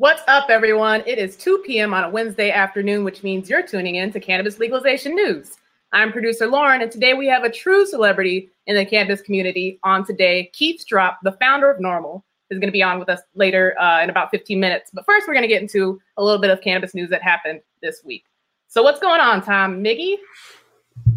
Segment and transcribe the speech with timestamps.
[0.00, 1.02] What's up, everyone?
[1.06, 1.92] It is 2 p.m.
[1.92, 5.56] on a Wednesday afternoon, which means you're tuning in to Cannabis Legalization News.
[5.92, 10.06] I'm producer Lauren, and today we have a true celebrity in the cannabis community on
[10.06, 10.52] today.
[10.52, 14.00] Keith Stroup, the founder of NORML, is going to be on with us later uh,
[14.00, 14.92] in about 15 minutes.
[14.94, 17.60] But first, we're going to get into a little bit of cannabis news that happened
[17.82, 18.24] this week.
[18.68, 19.82] So, what's going on, Tom?
[19.82, 20.14] Miggy?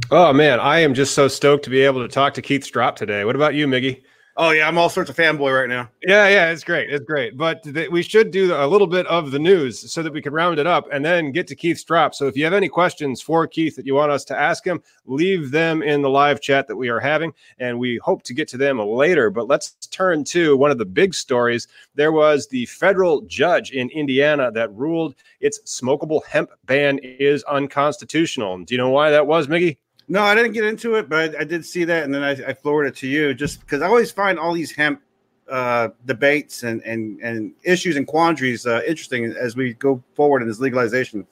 [0.10, 2.96] Oh, man, I am just so stoked to be able to talk to Keith Stroup
[2.96, 3.26] today.
[3.26, 4.02] What about you, Miggy?
[4.44, 5.88] Oh yeah, I'm all sorts of fanboy right now.
[6.02, 6.90] Yeah, yeah, it's great.
[6.90, 7.38] It's great.
[7.38, 10.34] But th- we should do a little bit of the news so that we can
[10.34, 12.16] round it up and then get to Keith Stroup.
[12.16, 14.82] So if you have any questions for Keith that you want us to ask him,
[15.06, 18.48] leave them in the live chat that we are having, and we hope to get
[18.48, 19.30] to them later.
[19.30, 21.68] But let's turn to one of the big stories.
[21.94, 28.64] There was the federal judge in Indiana that ruled its smokable hemp ban is unconstitutional.
[28.64, 29.78] Do you know why that was, Miggy?
[30.12, 32.32] No, I didn't get into it, but I, I did see that, and then I,
[32.32, 35.02] I forwarded it to you just because I always find all these hemp
[35.50, 40.50] uh, debates and, and and issues and quandaries uh, interesting as we go forward in
[40.50, 41.26] this legalization.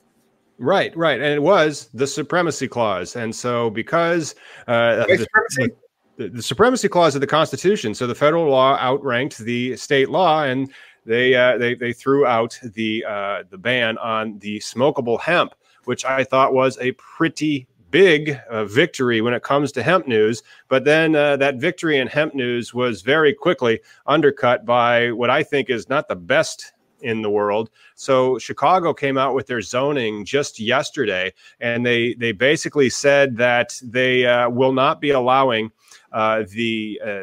[0.60, 4.34] Right, right, and it was the supremacy clause, and so because
[4.70, 5.76] uh, the, supremacy?
[6.16, 10.46] the, the supremacy clause of the Constitution, so the federal law outranked the state law,
[10.46, 10.72] and
[11.06, 15.54] they uh, they they threw out the uh, the ban on the smokable hemp,
[15.84, 20.44] which I thought was a pretty big uh, victory when it comes to hemp news.
[20.68, 25.44] But then uh, that victory in hemp news was very quickly undercut by what I
[25.44, 27.70] think is not the best in the world.
[27.96, 33.80] So Chicago came out with their zoning just yesterday, and they they basically said that
[33.84, 35.72] they uh, will not be allowing
[36.12, 37.22] uh, the uh,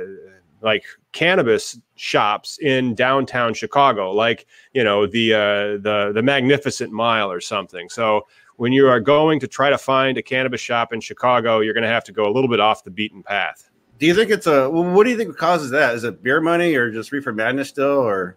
[0.63, 5.39] like cannabis shops in downtown Chicago, like you know the uh,
[5.83, 7.89] the the Magnificent Mile or something.
[7.89, 11.75] So when you are going to try to find a cannabis shop in Chicago, you're
[11.75, 13.71] going to have to go a little bit off the beaten path.
[13.99, 14.69] Do you think it's a?
[14.69, 15.95] What do you think causes that?
[15.95, 18.37] Is it beer money or just reefer madness still, or?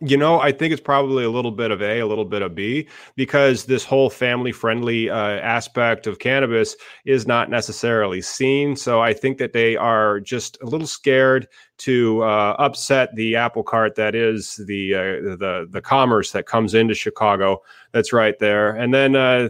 [0.00, 2.54] You know, I think it's probably a little bit of A, a little bit of
[2.54, 6.76] B, because this whole family friendly uh, aspect of cannabis
[7.06, 8.76] is not necessarily seen.
[8.76, 11.48] So I think that they are just a little scared
[11.78, 16.74] to uh, upset the apple cart that is the uh, the the commerce that comes
[16.74, 17.62] into Chicago.
[17.92, 18.70] That's right there.
[18.76, 19.48] And then uh,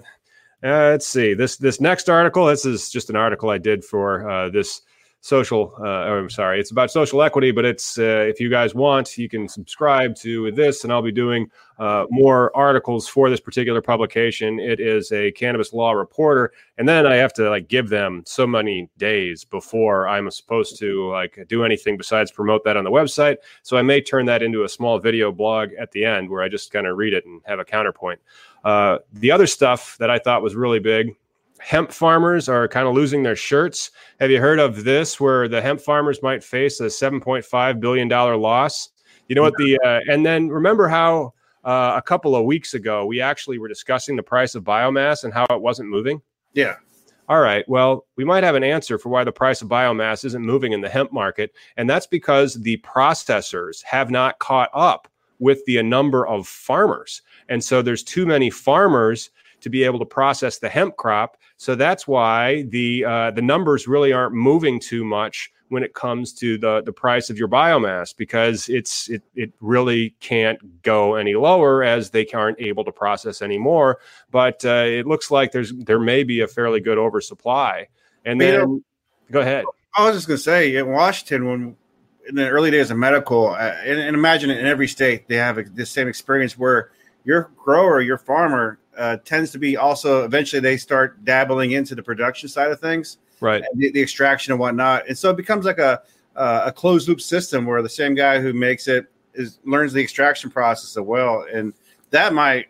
[0.62, 2.46] uh, let's see this this next article.
[2.46, 4.82] This is just an article I did for uh, this
[5.20, 9.18] social uh, i'm sorry it's about social equity but it's uh, if you guys want
[9.18, 13.82] you can subscribe to this and i'll be doing uh, more articles for this particular
[13.82, 14.58] publication.
[14.58, 18.46] It is a cannabis law reporter and then i have to like give them so
[18.46, 23.36] many days before i'm supposed to like do anything besides promote that on the website.
[23.62, 26.48] So i may turn that into a small video blog at the end where i
[26.48, 28.20] just kind of read it and have a counterpoint.
[28.64, 31.14] Uh, the other stuff that i thought was really big
[31.58, 33.90] hemp farmers are kind of losing their shirts.
[34.20, 38.90] Have you heard of this where the hemp farmers might face a $7.5 billion loss?
[39.28, 43.06] You know what the, uh, and then remember how uh, a couple of weeks ago
[43.06, 46.22] we actually were discussing the price of biomass and how it wasn't moving?
[46.54, 46.76] Yeah.
[47.28, 47.68] All right.
[47.68, 50.80] Well, we might have an answer for why the price of biomass isn't moving in
[50.80, 51.52] the hemp market.
[51.76, 55.08] And that's because the processors have not caught up
[55.40, 57.22] with the number of farmers.
[57.48, 59.30] And so there's too many farmers
[59.60, 61.36] to be able to process the hemp crop.
[61.56, 66.32] So that's why the uh, the numbers really aren't moving too much when it comes
[66.34, 71.34] to the the price of your biomass because it's it it really can't go any
[71.34, 73.98] lower as they aren't able to process anymore.
[74.30, 77.88] But uh, it looks like there's there may be a fairly good oversupply.
[78.24, 78.80] And then You know-
[79.30, 79.64] go ahead.
[79.96, 81.76] I was just gonna say in Washington when
[82.28, 85.58] in the early days of medical, uh, and, and, imagine in every state they have
[85.58, 86.90] a, the same experience where
[87.24, 92.02] your grower, your farmer, uh, tends to be also eventually they start dabbling into the
[92.02, 93.62] production side of things, right?
[93.74, 96.02] The, the, extraction and whatnot, and so it becomes like a
[96.34, 100.02] uh, a closed loop system where the same guy who makes it is learns the
[100.02, 101.72] extraction process as well, and
[102.10, 102.66] that might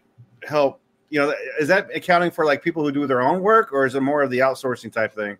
[0.46, 0.80] help.
[1.08, 3.94] You know, is that accounting for like people who do their own work, or is
[3.94, 5.38] it more of the outsourcing type thing?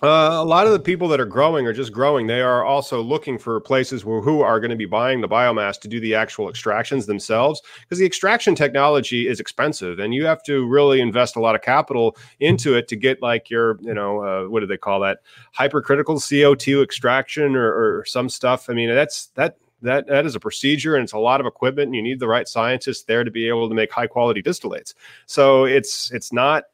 [0.00, 2.28] Uh, a lot of the people that are growing are just growing.
[2.28, 5.80] They are also looking for places where, who are going to be buying the biomass
[5.80, 10.44] to do the actual extractions themselves because the extraction technology is expensive and you have
[10.44, 14.22] to really invest a lot of capital into it to get like your, you know,
[14.22, 15.18] uh, what do they call that?
[15.52, 18.70] Hypercritical CO2 extraction or, or some stuff.
[18.70, 21.86] I mean, that's that that that is a procedure and it's a lot of equipment
[21.86, 24.94] and you need the right scientists there to be able to make high quality distillates
[25.26, 26.64] so it's it's not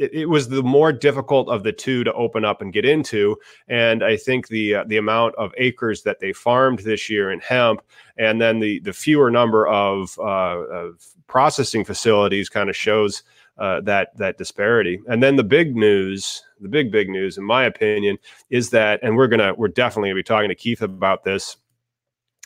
[0.00, 3.36] it, it, was the more difficult of the two to open up and get into.
[3.68, 7.40] And I think the uh, the amount of acres that they farmed this year in
[7.40, 7.82] hemp,
[8.16, 13.22] and then the the fewer number of, uh, of processing facilities, kind of shows
[13.58, 15.00] uh, that that disparity.
[15.06, 18.18] And then the big news, the big big news, in my opinion,
[18.48, 21.58] is that, and we're gonna we're definitely gonna be talking to Keith about this.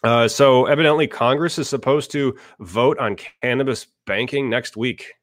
[0.02, 5.14] Uh, so evidently, Congress is supposed to vote on cannabis banking next week.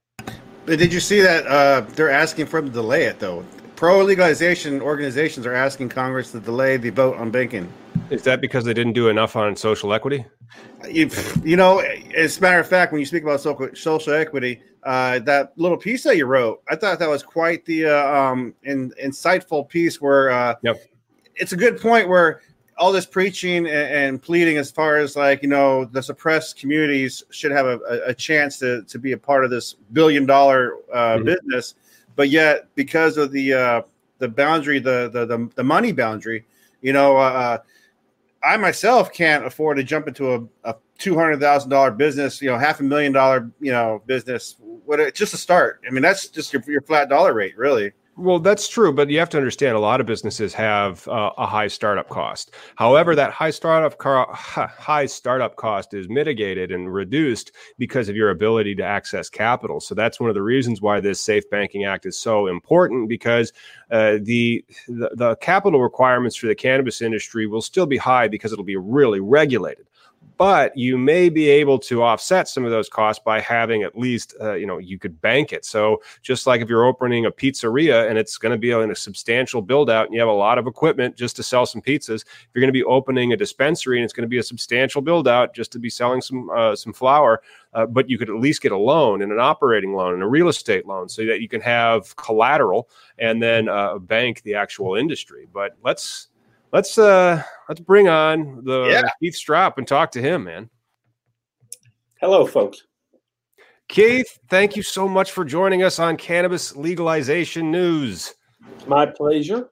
[0.78, 3.46] Did you see that uh, they're asking for them to delay it though?
[3.76, 7.72] Pro legalization organizations are asking Congress to delay the vote on banking.
[8.10, 10.26] Is that because they didn't do enough on social equity?
[10.90, 11.10] You,
[11.44, 11.80] you know,
[12.16, 15.78] as a matter of fact, when you speak about social, social equity, uh, that little
[15.78, 20.00] piece that you wrote, I thought that was quite the uh, um, in, insightful piece.
[20.00, 20.78] Where uh, yep.
[21.36, 22.42] it's a good point where
[22.82, 27.24] all this preaching and, and, pleading as far as like you know the suppressed communities
[27.30, 31.16] should have a, a chance to, to be a part of this billion dollar uh,
[31.16, 31.26] mm-hmm.
[31.26, 31.76] business.
[32.16, 33.82] But yet because of the uh,
[34.18, 36.46] the boundary the, the the, the money boundary
[36.82, 37.58] you know uh, uh
[38.44, 42.84] i myself can't afford to jump into a, a $200000 business you know half a
[42.84, 44.56] million dollar you know business.
[44.86, 47.92] What it just a start i mean that's just your, your flat dollar rate really
[48.18, 51.48] well, that's true, but you have to understand a lot of businesses have uh, a
[51.48, 52.52] high startup cost.
[52.76, 58.30] However, that high startup car, high startup cost is mitigated and reduced because of your
[58.30, 59.80] ability to access capital.
[59.80, 63.54] So that's one of the reasons why this Safe Banking Act is so important because
[63.92, 68.52] uh, the, the the capital requirements for the cannabis industry will still be high because
[68.52, 69.86] it'll be really regulated
[70.42, 74.34] but you may be able to offset some of those costs by having at least
[74.42, 75.64] uh, you know you could bank it.
[75.64, 78.96] So just like if you're opening a pizzeria and it's going to be in a
[78.96, 82.22] substantial build out and you have a lot of equipment just to sell some pizzas
[82.24, 85.00] if you're going to be opening a dispensary and it's going to be a substantial
[85.00, 88.36] build out just to be selling some uh, some flour uh, but you could at
[88.36, 91.40] least get a loan and an operating loan and a real estate loan so that
[91.40, 92.90] you can have collateral
[93.20, 95.48] and then uh, bank the actual industry.
[95.54, 96.30] But let's
[96.72, 99.10] let's uh let's bring on the yeah.
[99.20, 100.70] Keith Stroup and talk to him, man.
[102.20, 102.84] Hello, folks.
[103.88, 108.34] Keith, thank you so much for joining us on Cannabis Legalization News.
[108.88, 109.70] My pleasure.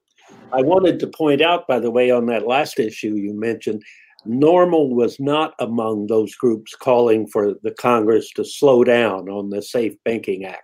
[0.51, 3.83] I wanted to point out, by the way, on that last issue you mentioned,
[4.27, 9.61] NORML was not among those groups calling for the Congress to slow down on the
[9.61, 10.63] Safe Banking Act.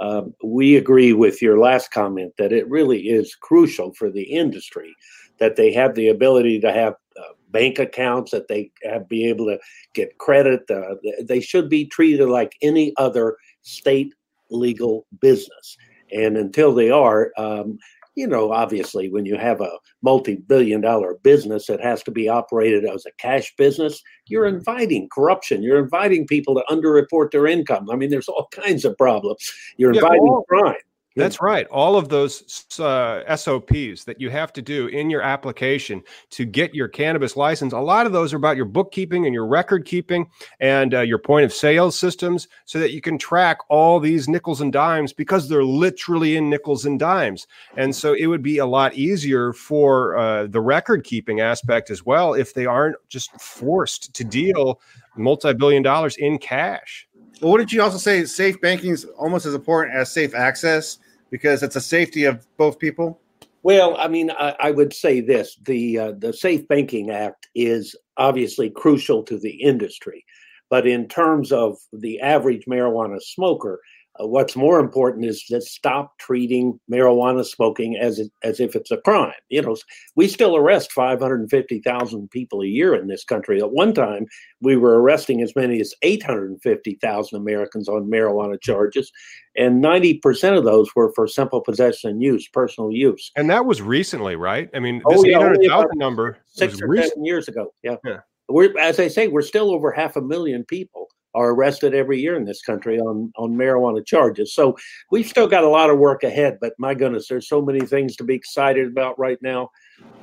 [0.00, 4.94] Um, we agree with your last comment that it really is crucial for the industry
[5.38, 9.46] that they have the ability to have uh, bank accounts, that they have be able
[9.46, 9.58] to
[9.94, 10.62] get credit.
[10.70, 14.14] Uh, they should be treated like any other state
[14.50, 15.76] legal business.
[16.12, 17.78] And until they are, um,
[18.16, 19.70] you know, obviously, when you have a
[20.02, 25.08] multi billion dollar business that has to be operated as a cash business, you're inviting
[25.12, 25.62] corruption.
[25.62, 27.90] You're inviting people to underreport their income.
[27.90, 29.52] I mean, there's all kinds of problems.
[29.76, 30.76] You're yeah, inviting crime.
[31.16, 31.66] That's right.
[31.68, 36.74] All of those uh, SOPs that you have to do in your application to get
[36.74, 40.28] your cannabis license, a lot of those are about your bookkeeping and your record keeping
[40.60, 44.60] and uh, your point of sale systems so that you can track all these nickels
[44.60, 47.46] and dimes because they're literally in nickels and dimes.
[47.78, 52.04] And so it would be a lot easier for uh, the record keeping aspect as
[52.04, 54.82] well if they aren't just forced to deal
[55.16, 57.08] multi billion dollars in cash.
[57.40, 58.24] Well, what did you also say?
[58.26, 60.98] Safe banking is almost as important as safe access
[61.30, 63.20] because it's a safety of both people?
[63.62, 67.96] Well, I mean, I, I would say this: the uh, the Safe Banking Act is
[68.16, 70.24] obviously crucial to the industry,
[70.70, 73.80] but in terms of the average marijuana smoker,
[74.18, 78.96] Uh, what's more important is to stop treating marijuana smoking as as if it's a
[78.98, 79.32] crime.
[79.48, 79.76] You know,
[80.14, 83.60] we still arrest 550,000 people a year in this country.
[83.60, 84.26] At one time,
[84.60, 89.12] we were arresting as many as 850,000 Americans on marijuana charges,
[89.56, 93.30] and 90% of those were for simple possession and use, personal use.
[93.36, 94.68] And that was recently, right?
[94.74, 97.72] I mean, this oh, yeah, 800,000 number six or seven years ago.
[97.82, 97.96] Yeah.
[98.04, 98.18] yeah.
[98.48, 102.34] We're, as I say, we're still over half a million people are arrested every year
[102.34, 104.54] in this country on on marijuana charges.
[104.54, 104.76] So
[105.10, 106.58] we've still got a lot of work ahead.
[106.60, 109.70] But my goodness, there's so many things to be excited about right now.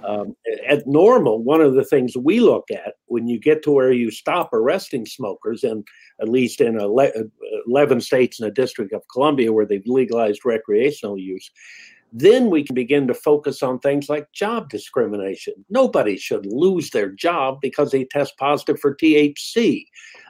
[0.03, 0.36] Um,
[0.67, 4.12] at NORML, one of the things we look at when you get to where you
[4.12, 5.88] stop arresting smokers, and
[6.20, 11.50] at least in 11 states and the District of Columbia where they've legalized recreational use,
[12.12, 15.53] then we can begin to focus on things like job discrimination.
[15.70, 19.86] Nobody should lose their job because they test positive for THC.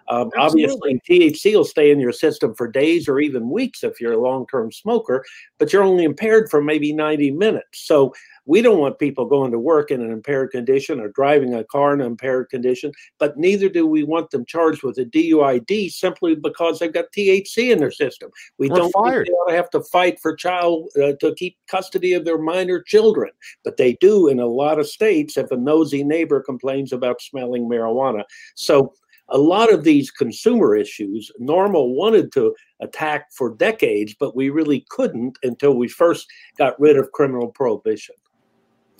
[0.10, 4.14] Um, obviously, THC will stay in your system for days or even weeks if you're
[4.14, 5.24] a long term smoker,
[5.58, 7.86] but you're only impaired for maybe 90 minutes.
[7.86, 8.14] So,
[8.46, 11.94] we don't want people going to work in an impaired condition or driving a car
[11.94, 16.36] in an impaired condition, but neither do we want them charged with a DUID simply
[16.36, 18.30] because they've got THC in their system.
[18.58, 19.28] We We're don't fired.
[19.28, 22.82] they ought to have to fight for child uh, to keep custody of their minor
[22.82, 23.32] children,
[23.64, 27.70] but they do in a lot of states if a nosy neighbor complains about smelling
[27.70, 28.24] marijuana.
[28.56, 28.94] So
[29.30, 34.86] a lot of these consumer issues, NORML wanted to attack for decades, but we really
[34.90, 36.28] couldn't until we first
[36.58, 38.16] got rid of criminal prohibition.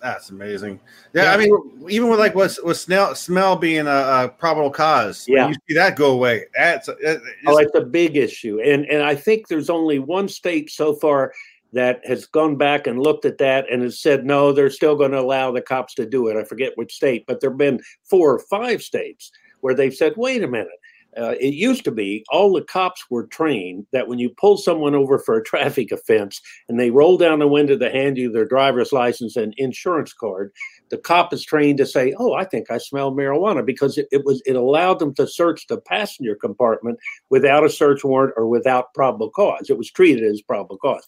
[0.02, 0.82] That's amazing.
[1.14, 1.34] Yeah, yeah.
[1.34, 3.90] I mean, even with like what's with smell, smell being a,
[4.26, 6.46] a probable cause, yeah, you see that go away.
[6.58, 10.28] That's uh, it's, oh, it's a big issue, and and I think there's only one
[10.28, 11.32] state so far
[11.72, 15.12] that has gone back and looked at that and has said no, they're still going
[15.12, 16.36] to allow the cops to do it.
[16.36, 19.32] I forget which state, but there've been four or five states
[19.64, 20.68] where they've said, wait a minute.
[21.16, 24.96] Uh, it used to be all the cops were trained that when you pull someone
[24.96, 28.48] over for a traffic offense and they roll down the window to hand you their
[28.48, 30.52] driver's license and insurance card,
[30.90, 34.26] the cop is trained to say, "Oh, I think I smell marijuana," because it, it
[34.26, 36.98] was it allowed them to search the passenger compartment
[37.30, 39.70] without a search warrant or without probable cause.
[39.70, 41.06] It was treated as probable cause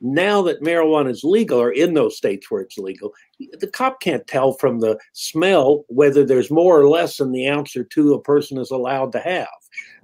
[0.00, 3.12] now that marijuana is legal or in those states where it's legal,
[3.58, 7.76] the cop can't tell from the smell whether there's more or less than the ounce
[7.76, 9.48] or two a person is allowed to have.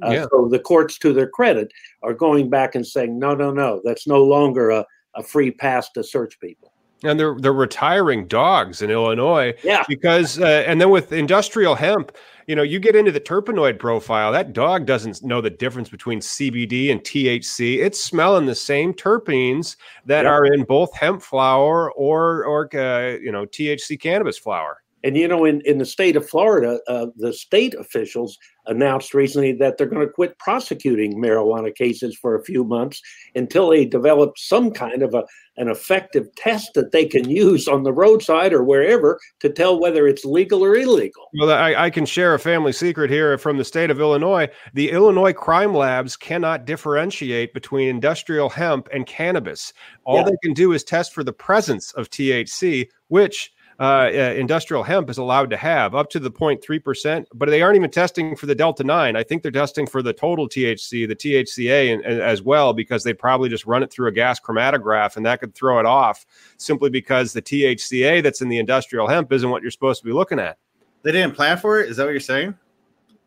[0.03, 0.27] Uh, yeah.
[0.31, 1.73] So the courts, to their credit,
[2.03, 4.85] are going back and saying, no, no, no, that's no longer a,
[5.15, 6.74] a free pass to search people
[7.05, 9.55] and they're they're retiring dogs in Illinois.
[9.63, 12.13] Yeah, because uh, and then with industrial hemp,
[12.47, 14.33] you know, you get into the terpenoid profile.
[14.33, 17.79] That dog doesn't know the difference between CBD and THC.
[17.79, 20.33] It's smelling the same terpenes that yep.
[20.33, 24.84] are in both hemp flower or or uh, you know THC cannabis flower.
[25.05, 29.53] And you know, in, in the state of Florida, uh, the state officials announced recently
[29.53, 33.03] that they're going to quit prosecuting marijuana cases for a few months
[33.35, 35.25] until they develop some kind of a
[35.57, 40.09] an effective test that they can use on the roadside or wherever to tell whether
[40.09, 41.29] it's legal or illegal.
[41.39, 44.49] Well, I, I can share a family secret here from the state of Illinois.
[44.73, 49.73] The Illinois crime labs cannot differentiate between industrial hemp and cannabis.
[50.05, 50.25] All yeah.
[50.25, 55.11] they can do is test for the presence of THC, which uh, uh, industrial hemp
[55.11, 58.55] is allowed to have up to the 0.3%, but they aren't even testing for the
[58.55, 59.17] Delta 9.
[59.17, 63.03] I think they're testing for the total THC, the THCA and, and, as well, because
[63.03, 66.25] they probably just run it through a gas chromatograph and that could throw it off
[66.57, 70.13] simply because the THCA that's in the industrial hemp isn't what you're supposed to be
[70.13, 70.59] looking at.
[71.03, 71.91] They didn't plan for it?
[71.91, 72.55] Is that what you're saying?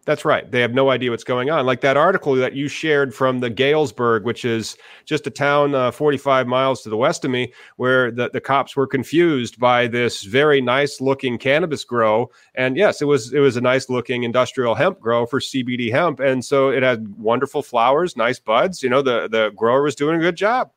[0.08, 0.50] That's right.
[0.50, 1.66] They have no idea what's going on.
[1.66, 5.92] Like that article that you shared from the Galesburg, which is just a town uh,
[5.92, 10.24] 45 miles to the west of me, where the, the cops were confused by this
[10.24, 12.32] very nice looking cannabis grow.
[12.56, 16.22] And yes, it was it was a nice looking industrial hemp grow for CBD hemp,
[16.22, 18.82] and so it had wonderful flowers, nice buds.
[18.82, 20.72] You know, the the grower was doing a good job.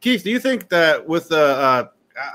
[0.00, 1.88] Keith, do you think that with the uh,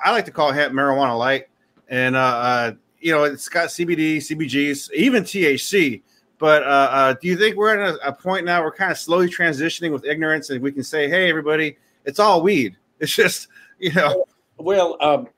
[0.03, 1.45] I like to call hemp marijuana light,
[1.87, 6.01] and uh, uh, you know it's got CBD, CBGs, even THC
[6.39, 8.97] but uh, uh, do you think we're at a, a, point now we're kind of
[8.97, 13.47] slowly transitioning with ignorance, and we can say, "Hey, everybody, it's all weed." It's just
[13.79, 14.25] you know.
[14.57, 15.29] Well, um,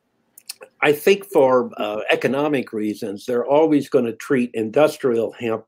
[0.81, 5.65] I think for uh, economic reasons, they're always going to treat industrial hemp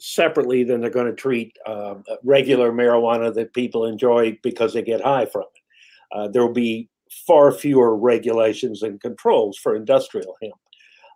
[0.00, 1.94] separately than they're going to treat uh,
[2.24, 5.62] regular marijuana that people enjoy because they get high from it.
[6.10, 6.88] Uh, there will be
[7.28, 10.54] far fewer regulations and controls for industrial hemp.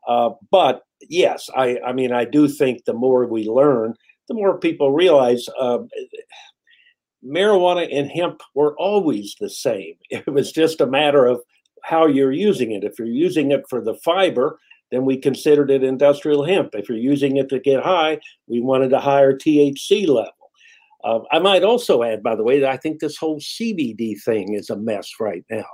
[0.08, 3.94] Uh, but yes, I, I mean, I do think the more we learn,
[4.28, 5.78] the more people realize uh,
[7.24, 9.94] marijuana and hemp were always the same.
[10.10, 11.40] It was just a matter of
[11.82, 12.84] how you're using it.
[12.84, 14.58] If you're using it for the fiber,
[14.90, 16.70] then we considered it industrial hemp.
[16.74, 20.32] If you're using it to get high, we wanted a higher THC level.
[21.02, 24.54] Uh, I might also add, by the way, that I think this whole CBD thing
[24.54, 25.66] is a mess right now.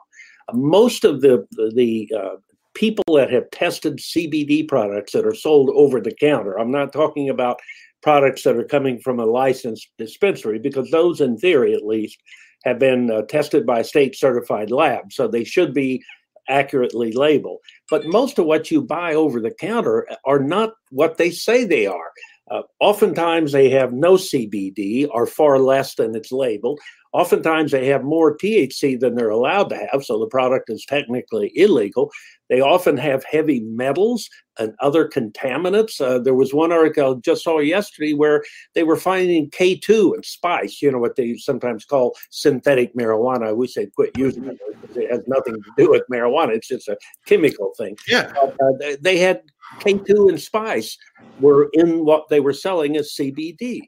[0.53, 2.37] Most of the the uh,
[2.81, 7.29] people that have tested CBD products that are sold over the counter, I'm not talking
[7.29, 7.61] about
[8.03, 12.19] products that are coming from a licensed dispensary, because those, in theory at least,
[12.65, 16.03] have been uh, tested by state certified labs, so they should be
[16.49, 17.59] accurately labeled.
[17.91, 21.87] But most of what you buy over the counter are not what they say they
[21.87, 22.11] are.
[22.51, 26.81] Uh, oftentimes, they have no CBD or far less than it's labeled.
[27.13, 31.53] Oftentimes, they have more THC than they're allowed to have, so the product is technically
[31.55, 32.11] illegal.
[32.49, 34.29] They often have heavy metals
[34.59, 36.01] and other contaminants.
[36.01, 40.25] Uh, there was one article I just saw yesterday where they were finding K2 and
[40.25, 43.49] spice, you know, what they sometimes call synthetic marijuana.
[43.49, 46.51] I wish they'd quit using it because it has nothing to do with marijuana.
[46.51, 47.97] It's just a chemical thing.
[48.09, 48.33] Yeah.
[48.37, 49.43] Uh, they had
[49.79, 50.97] K2 and spice
[51.39, 53.81] were in what they were selling as CBD.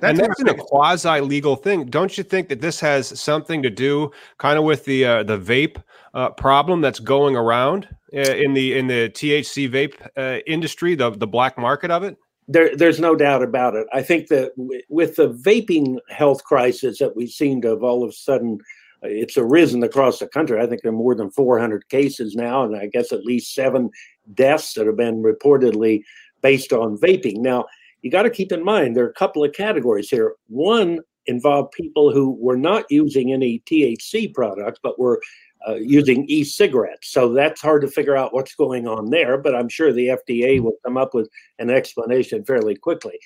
[0.00, 1.86] That's and that's a quasi legal thing.
[1.86, 5.38] Don't you think that this has something to do kind of with the uh, the
[5.38, 5.82] vape
[6.14, 11.10] uh, problem that's going around uh, in the in the THC vape uh, industry, the
[11.10, 12.16] the black market of it?
[12.48, 13.86] There, there's no doubt about it.
[13.92, 18.02] I think that w- with the vaping health crisis that we seem to have all
[18.02, 18.58] of a sudden,
[19.04, 20.60] uh, it's arisen across the country.
[20.60, 23.90] I think there are more than 400 cases now, and I guess at least seven
[24.34, 26.02] deaths that have been reportedly
[26.42, 27.38] based on vaping.
[27.38, 27.66] Now,
[28.02, 30.34] you got to keep in mind there are a couple of categories here.
[30.48, 35.20] One involved people who were not using any THC products, but were
[35.68, 37.12] uh, using e-cigarettes.
[37.12, 39.36] So that's hard to figure out what's going on there.
[39.36, 43.18] But I'm sure the FDA will come up with an explanation fairly quickly.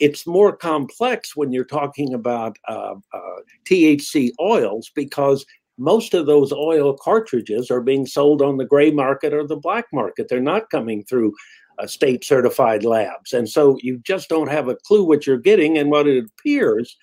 [0.00, 5.44] It's more complex when you're talking about uh, uh, THC oils because
[5.78, 9.86] most of those oil cartridges are being sold on the gray market or the black
[9.92, 10.26] market.
[10.28, 11.32] They're not coming through
[11.78, 13.32] uh, state certified labs.
[13.32, 15.78] And so you just don't have a clue what you're getting.
[15.78, 16.96] And what it appears,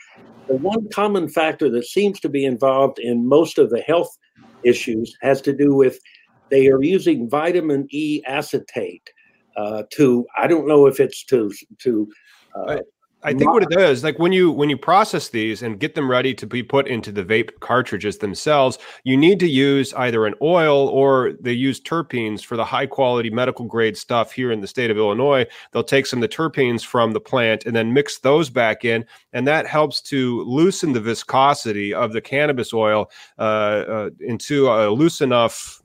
[0.47, 4.15] the one common factor that seems to be involved in most of the health
[4.63, 5.99] issues has to do with
[6.51, 9.09] they are using vitamin E acetate
[9.57, 12.07] uh, to, I don't know if it's to, to,
[12.55, 12.77] uh,
[13.25, 16.09] I think what it does, like when you when you process these and get them
[16.09, 20.35] ready to be put into the vape cartridges themselves, you need to use either an
[20.43, 24.67] oil or they use terpenes for the high quality medical grade stuff here in the
[24.67, 25.45] state of Illinois.
[25.71, 29.03] They'll take some of the terpenes from the plant and then mix those back in,
[29.33, 34.91] and that helps to loosen the viscosity of the cannabis oil uh, uh, into a
[34.91, 35.81] loose enough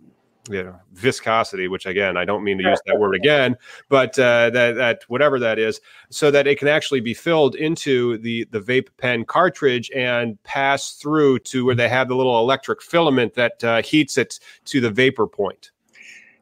[0.50, 3.56] you know viscosity which again i don't mean to use that word again
[3.88, 8.18] but uh, that that whatever that is so that it can actually be filled into
[8.18, 12.82] the the vape pen cartridge and pass through to where they have the little electric
[12.82, 15.70] filament that uh, heats it to the vapor point.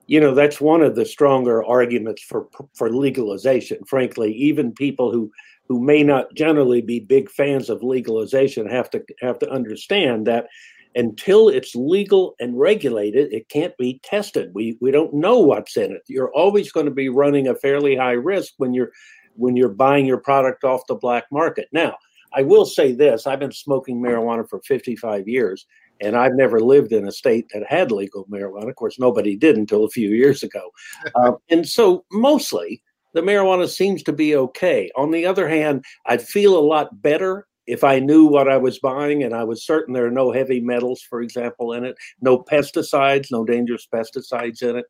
[0.07, 3.85] You know that's one of the stronger arguments for for legalization.
[3.85, 5.31] Frankly even people who
[5.68, 10.47] who may not generally be big fans of legalization have to have to understand that
[10.94, 14.51] until it's legal and regulated, it can't be tested.
[14.55, 16.03] We we don't know what's in it.
[16.07, 18.90] You're always going to be running a fairly high risk when you're
[19.35, 21.68] when you're buying your product off the black market.
[21.72, 21.96] Now,
[22.35, 25.66] I will say this: I've been smoking marijuana for 55 years,
[26.01, 28.68] and I've never lived in a state that had legal marijuana.
[28.68, 30.70] Of course, nobody did until a few years ago,
[31.14, 32.83] uh, and so mostly
[33.14, 34.90] the marijuana seems to be okay.
[34.96, 38.78] On the other hand, I feel a lot better if I knew what I was
[38.78, 42.38] buying and I was certain there are no heavy metals, for example, in it, no
[42.38, 44.87] pesticides, no dangerous pesticides in it.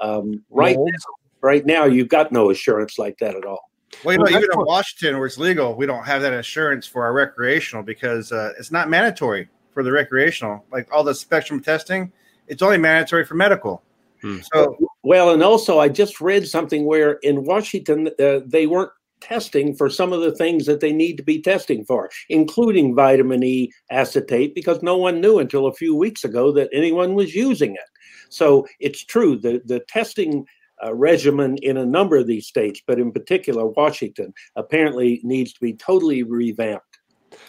[0.00, 3.70] Um, right, now, right now, you've got no assurance like that at all.
[4.04, 7.02] Well, you know, even in Washington, where it's legal, we don't have that assurance for
[7.02, 10.64] our recreational because uh, it's not mandatory for the recreational.
[10.70, 12.12] Like all the spectrum testing,
[12.46, 13.82] it's only mandatory for medical.
[14.22, 14.38] Hmm.
[14.52, 19.74] So, well, and also, I just read something where in Washington uh, they weren't testing
[19.74, 23.72] for some of the things that they need to be testing for, including vitamin E
[23.90, 27.88] acetate, because no one knew until a few weeks ago that anyone was using it.
[28.28, 30.46] So it's true, the, the testing
[30.82, 35.60] uh, regimen in a number of these states, but in particular Washington, apparently needs to
[35.60, 36.89] be totally revamped.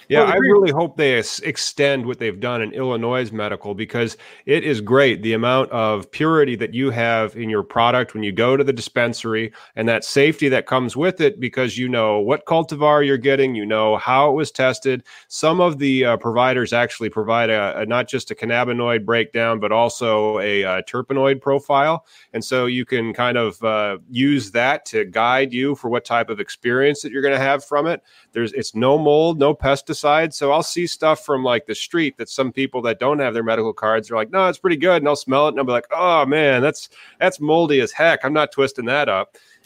[0.07, 4.81] Yeah, I really hope they extend what they've done in Illinois medical because it is
[4.81, 8.63] great the amount of purity that you have in your product when you go to
[8.63, 13.17] the dispensary and that safety that comes with it because you know what cultivar you're
[13.17, 15.03] getting, you know how it was tested.
[15.27, 19.71] Some of the uh, providers actually provide a, a, not just a cannabinoid breakdown but
[19.71, 24.85] also a, a, uh, terpenoid profile, and so you can kind of uh, use that
[24.85, 28.03] to guide you for what type of experience that you're going to have from it.
[28.33, 30.33] There's it's no mold, no pesticides side.
[30.33, 33.43] So I'll see stuff from like the street that some people that don't have their
[33.43, 34.97] medical cards are like, no, it's pretty good.
[35.01, 36.89] And I'll smell it and I'll be like, oh man, that's
[37.19, 38.23] that's moldy as heck.
[38.23, 39.35] I'm not twisting that up.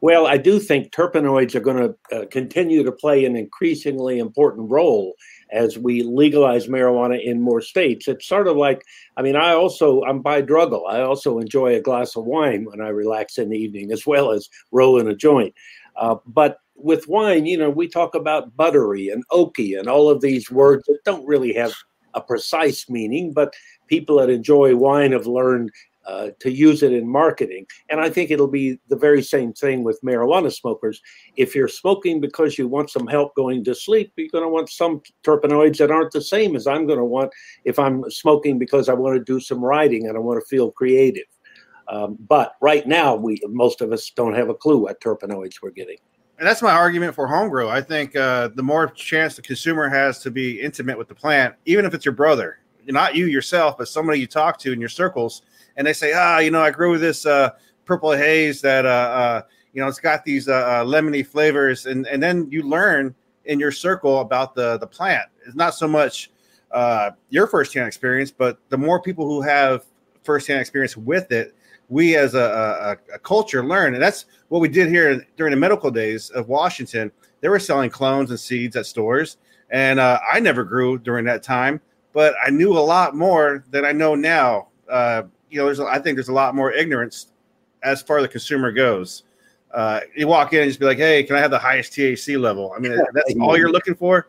[0.00, 4.70] well, I do think terpenoids are going to uh, continue to play an increasingly important
[4.70, 5.14] role
[5.52, 8.08] as we legalize marijuana in more states.
[8.08, 8.84] It's sort of like,
[9.16, 10.88] I mean, I also, I'm bi-drugal.
[10.88, 14.32] I also enjoy a glass of wine when I relax in the evening, as well
[14.32, 15.54] as rolling a joint.
[15.96, 20.20] Uh, but with wine, you know, we talk about buttery and oaky and all of
[20.20, 21.72] these words that don't really have
[22.14, 23.54] a precise meaning, but
[23.86, 25.70] people that enjoy wine have learned
[26.04, 27.64] uh, to use it in marketing.
[27.88, 31.00] And I think it'll be the very same thing with marijuana smokers.
[31.36, 34.68] If you're smoking because you want some help going to sleep, you're going to want
[34.68, 37.30] some terpenoids that aren't the same as I'm going to want
[37.64, 40.72] if I'm smoking because I want to do some writing and I want to feel
[40.72, 41.26] creative.
[41.88, 45.70] Um, but right now, we most of us don't have a clue what terpenoids we're
[45.70, 45.98] getting.
[46.42, 47.68] And that's my argument for home grow.
[47.68, 51.54] I think uh, the more chance the consumer has to be intimate with the plant,
[51.66, 54.88] even if it's your brother, not you yourself, but somebody you talk to in your
[54.88, 55.42] circles,
[55.76, 57.50] and they say, ah, you know, I grew this uh,
[57.84, 62.08] purple haze that, uh, uh, you know, it's got these uh, uh, lemony flavors, and
[62.08, 65.28] and then you learn in your circle about the the plant.
[65.46, 66.32] It's not so much
[67.30, 69.84] your firsthand experience, but the more people who have
[70.24, 71.54] firsthand experience with it,
[71.92, 75.56] we as a, a, a culture learn, and that's what we did here during the
[75.56, 77.12] medical days of Washington.
[77.40, 79.36] They were selling clones and seeds at stores,
[79.70, 81.80] and I never grew during that time
[82.12, 84.68] but I knew a lot more than I know now.
[84.88, 87.28] Uh, you know, there's I think there's a lot more ignorance
[87.82, 89.24] as far as the consumer goes.
[89.72, 92.38] Uh, you walk in and just be like, "Hey, can I have the highest THC
[92.38, 94.28] level?" I mean, that's all you're looking for.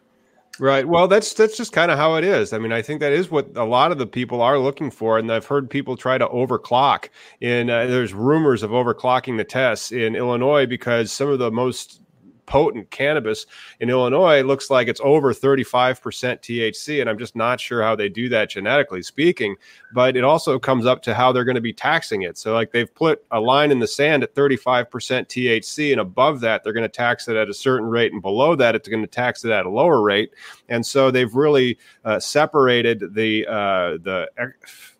[0.59, 0.87] Right.
[0.87, 2.53] Well, that's that's just kind of how it is.
[2.53, 5.17] I mean, I think that is what a lot of the people are looking for,
[5.17, 7.09] and I've heard people try to overclock.
[7.41, 12.01] And uh, there's rumors of overclocking the tests in Illinois because some of the most
[12.45, 13.45] potent cannabis
[13.79, 17.01] in Illinois looks like it's over 35% THC.
[17.01, 19.55] And I'm just not sure how they do that genetically speaking.
[19.93, 22.37] But it also comes up to how they're going to be taxing it.
[22.37, 26.63] So, like, they've put a line in the sand at 35% THC, and above that,
[26.63, 29.07] they're going to tax it at a certain rate, and below that, it's going to
[29.07, 30.31] tax it at a lower rate.
[30.69, 34.27] And so they've really uh, separated the, uh, the,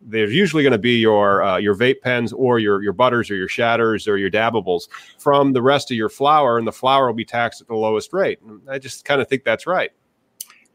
[0.02, 3.36] there's usually going to be your uh, your vape pens or your your butters or
[3.36, 7.14] your shatters or your dabbables from the rest of your flower, and the flower will
[7.14, 8.40] be taxed at the lowest rate.
[8.42, 9.92] And I just kind of think that's right.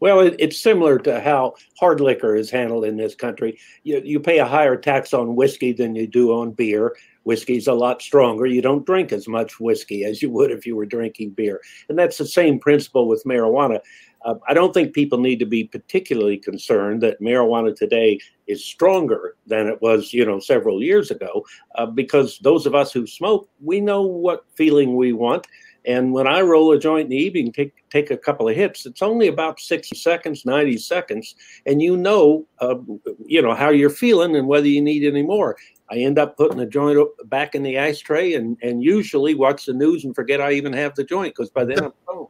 [0.00, 3.58] Well, it, it's similar to how hard liquor is handled in this country.
[3.82, 6.96] You, you pay a higher tax on whiskey than you do on beer.
[7.24, 8.46] Whiskey's a lot stronger.
[8.46, 11.60] You don't drink as much whiskey as you would if you were drinking beer.
[11.88, 13.80] And that's the same principle with marijuana.
[14.24, 19.36] Uh, I don't think people need to be particularly concerned that marijuana today is stronger
[19.46, 21.44] than it was, you know, several years ago,
[21.76, 25.46] uh, because those of us who smoke, we know what feeling we want.
[25.84, 28.84] And when I roll a joint in the evening, take take a couple of hits,
[28.84, 31.34] it's only about sixty seconds, ninety seconds,
[31.66, 32.76] and you know, uh,
[33.24, 35.56] you know how you're feeling and whether you need any more.
[35.90, 39.72] I end up putting the joint back in the ashtray, and and usually watch the
[39.72, 42.28] news and forget I even have the joint because by then I'm stoned.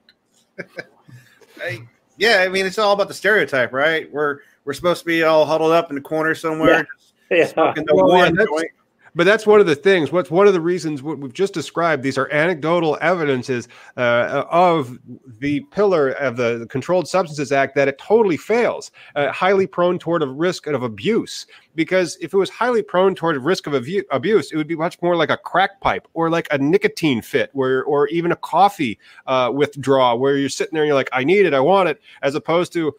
[1.61, 1.83] I,
[2.17, 4.11] yeah, I mean it's all about the stereotype, right?
[4.13, 6.87] We're we're supposed to be all huddled up in the corner somewhere,
[7.31, 7.37] yeah.
[7.57, 7.73] yeah.
[7.75, 8.71] the well, one joint.
[9.15, 10.13] But that's one of the things.
[10.13, 12.03] What's one of the reasons what we've just described?
[12.03, 14.99] These are anecdotal evidences uh, of
[15.39, 18.91] the pillar of the Controlled Substances Act that it totally fails.
[19.15, 21.47] Uh, highly prone toward a risk of abuse.
[21.75, 24.77] Because if it was highly prone toward a risk of abu- abuse, it would be
[24.77, 28.37] much more like a crack pipe or like a nicotine fit, where or even a
[28.37, 31.89] coffee uh, withdrawal, where you're sitting there and you're like, "I need it, I want
[31.89, 32.95] it," as opposed to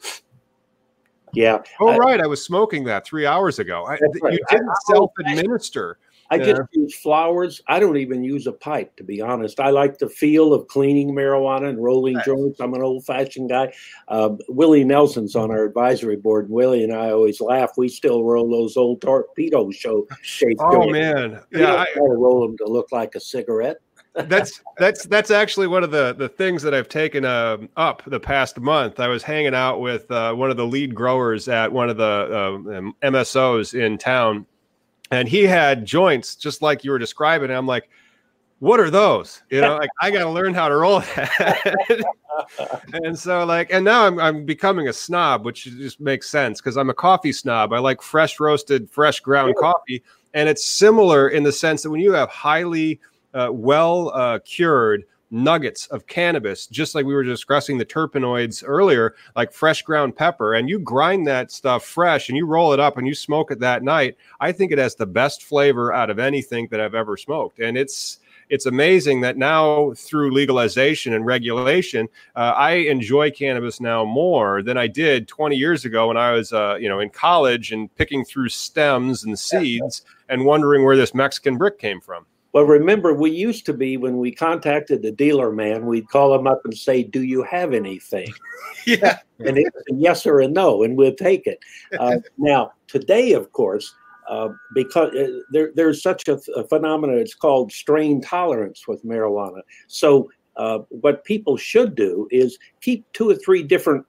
[1.33, 1.59] yeah.
[1.79, 2.21] Oh, I, right.
[2.21, 3.85] I was smoking that three hours ago.
[3.85, 4.33] I, right.
[4.33, 5.97] You didn't self administer.
[6.31, 7.61] I just use flowers.
[7.67, 9.59] I don't even use a pipe, to be honest.
[9.59, 12.25] I like the feel of cleaning marijuana and rolling nice.
[12.25, 12.59] joints.
[12.59, 13.73] I'm an old fashioned guy.
[14.07, 16.45] Uh, Willie Nelson's on our advisory board.
[16.45, 17.71] And Willie and I always laugh.
[17.77, 20.61] We still roll those old torpedo show shaped.
[20.63, 20.93] Oh, joints.
[20.93, 21.41] man.
[21.51, 21.73] Yeah.
[21.73, 23.77] I, roll them to look like a cigarette
[24.15, 28.19] that's that's that's actually one of the the things that I've taken uh, up the
[28.19, 28.99] past month.
[28.99, 32.03] I was hanging out with uh, one of the lead growers at one of the
[32.03, 34.45] uh, MSOs in town,
[35.11, 37.49] and he had joints just like you were describing.
[37.49, 37.89] And I'm like,
[38.59, 39.41] what are those?
[39.49, 42.03] You know, like I got to learn how to roll that.
[42.93, 46.77] and so, like, and now I'm I'm becoming a snob, which just makes sense because
[46.77, 47.73] I'm a coffee snob.
[47.73, 52.01] I like fresh roasted, fresh ground coffee, and it's similar in the sense that when
[52.01, 52.99] you have highly
[53.33, 59.15] uh, well uh, cured nuggets of cannabis, just like we were discussing the terpenoids earlier,
[59.35, 62.97] like fresh ground pepper, and you grind that stuff fresh and you roll it up
[62.97, 66.19] and you smoke it that night, I think it has the best flavor out of
[66.19, 67.59] anything that I've ever smoked.
[67.59, 74.03] And it's it's amazing that now through legalization and regulation, uh, I enjoy cannabis now
[74.03, 77.71] more than I did 20 years ago when I was, uh, you know, in college
[77.71, 82.25] and picking through stems and seeds and wondering where this Mexican brick came from.
[82.51, 86.47] Well, remember, we used to be when we contacted the dealer man, we'd call him
[86.47, 88.33] up and say, "Do you have anything?"
[88.87, 91.59] yeah, and it's a yes or a no, and we'll take it.
[91.99, 93.93] Uh, now, today, of course,
[94.29, 99.61] uh, because uh, there, there's such a, a phenomenon, it's called strain tolerance with marijuana.
[99.87, 104.05] So, uh, what people should do is keep two or three different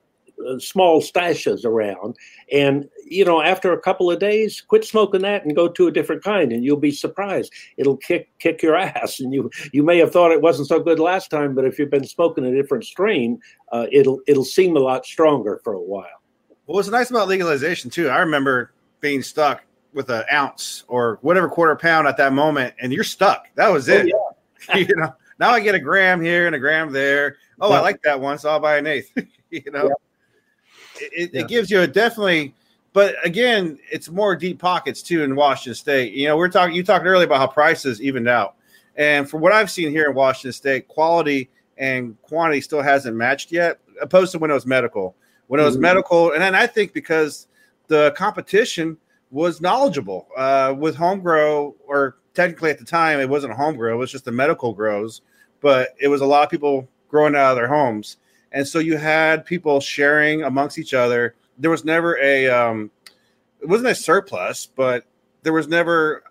[0.59, 2.16] small stashes around.
[2.53, 5.92] And you know after a couple of days quit smoking that and go to a
[5.92, 7.53] different kind and you'll be surprised.
[7.76, 10.98] It'll kick kick your ass and you you may have thought it wasn't so good
[10.98, 13.40] last time but if you've been smoking a different strain
[13.72, 16.07] uh, it'll it'll seem a lot stronger for a while.
[16.66, 21.48] Well what's nice about legalization too i remember being stuck with an ounce or whatever
[21.48, 23.48] quarter pound at that moment and you're stuck.
[23.57, 24.12] That was oh, it.
[24.14, 24.35] oh,
[24.68, 24.76] yeah.
[24.76, 27.37] you know now i get a gram here and a gram there.
[27.61, 27.76] Oh yeah.
[27.76, 29.11] i like that one so i'll buy an eighth
[29.50, 29.85] you know?
[29.85, 29.94] Yeah
[31.00, 31.40] it, yeah.
[31.40, 32.54] it gives you a definitely
[32.92, 36.12] but again, it's more deep pockets too in Washington State.
[36.12, 36.74] You know, we're talking.
[36.74, 38.56] You talked earlier about how prices evened out,
[38.96, 43.52] and from what I've seen here in Washington State, quality and quantity still hasn't matched
[43.52, 45.14] yet, opposed to when it was medical.
[45.46, 45.82] When it was mm-hmm.
[45.82, 47.48] medical, and then I think because
[47.88, 48.96] the competition
[49.30, 53.94] was knowledgeable uh, with home grow, or technically at the time it wasn't home grow,
[53.94, 55.22] it was just the medical grows,
[55.60, 58.16] but it was a lot of people growing out of their homes.
[58.52, 61.34] And so you had people sharing amongst each other.
[61.58, 62.90] There was never a, um,
[63.60, 65.04] it wasn't a surplus, but
[65.42, 66.22] there was never,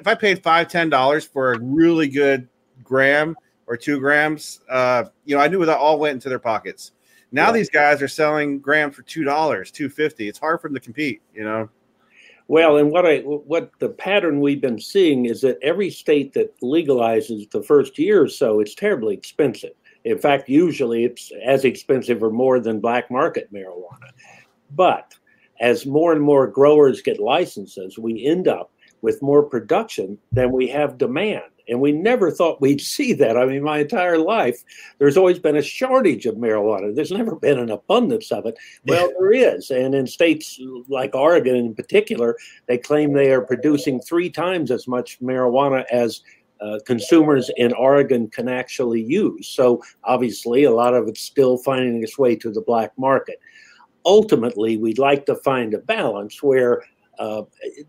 [0.00, 2.48] if I paid five, ten dollars for a really good
[2.82, 3.36] gram
[3.66, 6.92] or two grams, uh, you know, I knew that all went into their pockets.
[7.30, 7.52] Now yeah.
[7.52, 10.28] these guys are selling grams for two dollars, two fifty.
[10.28, 11.68] It's hard for them to compete, you know.
[12.48, 16.58] Well, and what I what the pattern we've been seeing is that every state that
[16.62, 19.72] legalizes the first year or so, it's terribly expensive.
[20.08, 24.10] In fact, usually it's as expensive or more than black market marijuana.
[24.74, 25.14] But
[25.60, 28.70] as more and more growers get licenses, we end up
[29.02, 31.44] with more production than we have demand.
[31.68, 33.36] And we never thought we'd see that.
[33.36, 34.64] I mean, my entire life,
[34.98, 36.94] there's always been a shortage of marijuana.
[36.94, 38.58] There's never been an abundance of it.
[38.86, 39.70] Well, there is.
[39.70, 44.88] And in states like Oregon in particular, they claim they are producing three times as
[44.88, 46.22] much marijuana as
[46.60, 49.48] uh, consumers in Oregon can actually use.
[49.48, 53.40] So obviously, a lot of it's still finding its way to the black market.
[54.04, 56.82] Ultimately, we'd like to find a balance where
[57.18, 57.42] uh,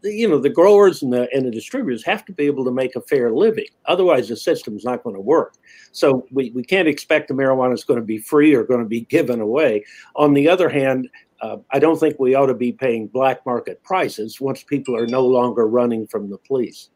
[0.04, 2.96] you know the growers and the, and the distributors have to be able to make
[2.96, 3.68] a fair living.
[3.86, 5.54] Otherwise, the system's not going to work.
[5.92, 8.88] So we, we can't expect the marijuana is going to be free or going to
[8.88, 9.86] be given away.
[10.16, 11.08] On the other hand,
[11.42, 15.08] uh, I don't think we ought to be paying black market prices once people are
[15.08, 16.90] no longer running from the police.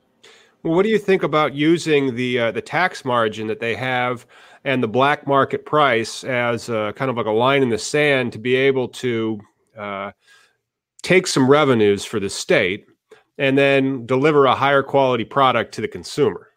[0.63, 4.25] Well, what do you think about using the uh, the tax margin that they have
[4.63, 8.31] and the black market price as uh, kind of like a line in the sand
[8.31, 9.41] to be able to
[9.77, 10.11] uh,
[11.01, 12.85] take some revenues for the state
[13.37, 16.47] and then deliver a higher quality product to the consumer?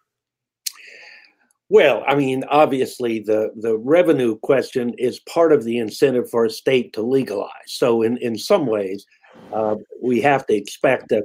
[1.68, 6.50] Well, I mean, obviously, the, the revenue question is part of the incentive for a
[6.50, 7.50] state to legalize.
[7.66, 9.04] So, in, in some ways,
[9.52, 11.24] uh, we have to expect that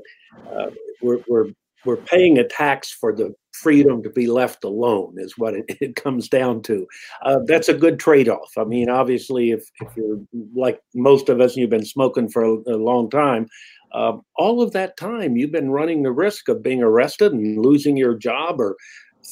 [0.51, 0.71] uh,
[1.03, 1.49] we're, we're
[1.85, 5.95] we're paying a tax for the freedom to be left alone is what it, it
[5.95, 6.87] comes down to.
[7.23, 8.51] Uh, that's a good trade-off.
[8.57, 10.19] I mean obviously if, if you're
[10.55, 13.47] like most of us and you've been smoking for a, a long time
[13.93, 17.97] uh, all of that time you've been running the risk of being arrested and losing
[17.97, 18.77] your job or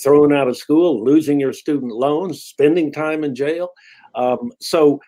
[0.04, 3.70] thrown out of school losing your student loans spending time in jail.
[4.16, 5.00] Um, so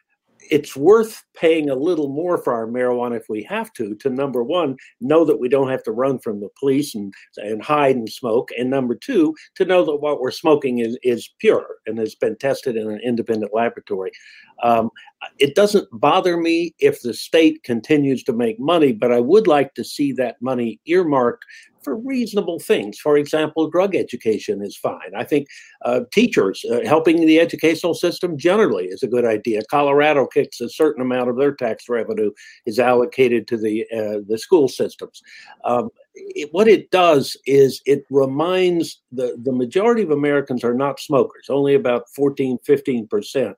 [0.52, 4.44] it's worth paying a little more for our marijuana if we have to to number
[4.44, 8.10] one know that we don't have to run from the police and and hide and
[8.10, 12.14] smoke and number two to know that what we're smoking is is pure and has
[12.14, 14.12] been tested in an independent laboratory.
[14.62, 14.92] Um,
[15.40, 19.74] it doesn't bother me if the state continues to make money but i would like
[19.76, 21.46] to see that money earmarked
[21.84, 23.00] for reasonable things.
[23.00, 25.12] For example, drug education is fine.
[25.16, 25.48] I think
[25.84, 29.62] uh, teachers uh, helping the educational system generally is a good idea.
[29.70, 32.32] Colorado kicks a certain amount of their tax revenue
[32.66, 35.22] is allocated to the uh, the school systems.
[35.66, 41.00] Um, it, what it does is it reminds the the majority of Americans are not
[41.00, 41.48] smokers.
[41.50, 43.58] Only about 14, 15 percent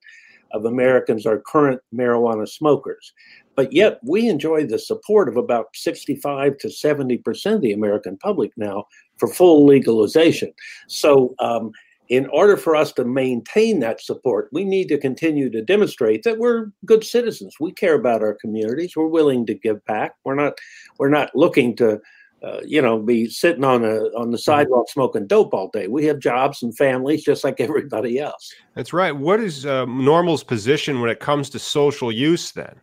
[0.53, 3.13] of Americans are current marijuana smokers.
[3.55, 8.51] But yet we enjoy the support of about 65 to 70% of the American public
[8.57, 8.85] now
[9.17, 10.53] for full legalization.
[10.87, 11.71] So, um,
[12.09, 16.37] in order for us to maintain that support, we need to continue to demonstrate that
[16.37, 17.55] we're good citizens.
[17.59, 18.95] We care about our communities.
[18.95, 20.15] We're willing to give back.
[20.25, 20.53] We're not
[20.99, 22.01] we're not looking to
[22.43, 24.41] uh, you know, be sitting on a on the mm-hmm.
[24.41, 25.87] sidewalk smoking dope all day.
[25.87, 28.53] We have jobs and families just like everybody else.
[28.75, 29.15] That's right.
[29.15, 32.81] What is uh, NORML's position when it comes to social use then?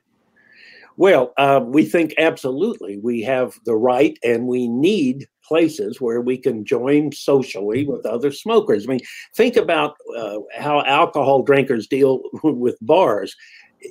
[0.97, 6.37] Well, uh, we think absolutely we have the right and we need places where we
[6.37, 8.87] can join socially with other smokers.
[8.87, 9.01] I mean,
[9.35, 13.35] think about uh, how alcohol drinkers deal with bars.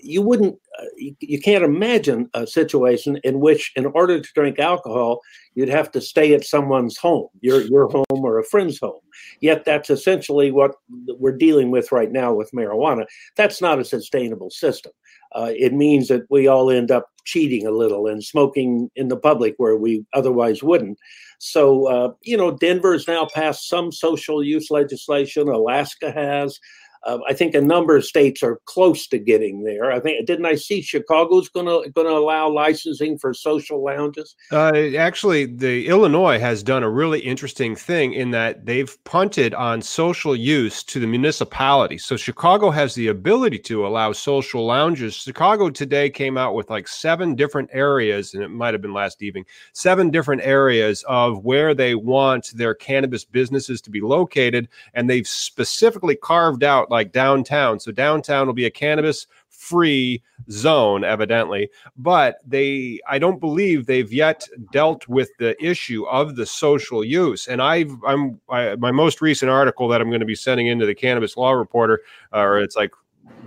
[0.04, 4.60] You wouldn't, uh, you, you, can't imagine a situation in which, in order to drink
[4.60, 5.22] alcohol,
[5.56, 9.02] you'd have to stay at someone's home, your your home or a friend's home.
[9.42, 10.76] Yet that's essentially what
[11.08, 13.06] we're dealing with right now with marijuana.
[13.36, 14.92] That's not a sustainable system.
[15.34, 19.18] Uh, it means that we all end up cheating a little and smoking in the
[19.18, 20.98] public where we otherwise wouldn't.
[21.38, 25.48] So, uh, you know, Denver's now passed some social use legislation.
[25.48, 26.60] Alaska has.
[27.04, 29.92] Uh, I think a number of states are close to getting there.
[29.92, 34.36] I think didn't I see Chicago's going to going to allow licensing for social lounges?
[34.52, 39.82] Uh, actually, the Illinois has done a really interesting thing in that they've punted on
[39.82, 41.98] social use to the municipality.
[41.98, 45.16] So Chicago has the ability to allow social lounges.
[45.16, 49.22] Chicago today came out with like seven different areas, and it might have been last
[49.22, 55.10] evening, seven different areas of where they want their cannabis businesses to be located, and
[55.10, 57.80] they've specifically carved out like downtown.
[57.80, 61.70] So downtown will be a cannabis free zone evidently.
[61.98, 67.48] But they i don't believe they've yet dealt with the issue of the social use.
[67.48, 70.86] And i've i'm I, my most recent article that i'm going to be sending into
[70.86, 72.02] the cannabis law reporter
[72.34, 72.92] uh, or it's like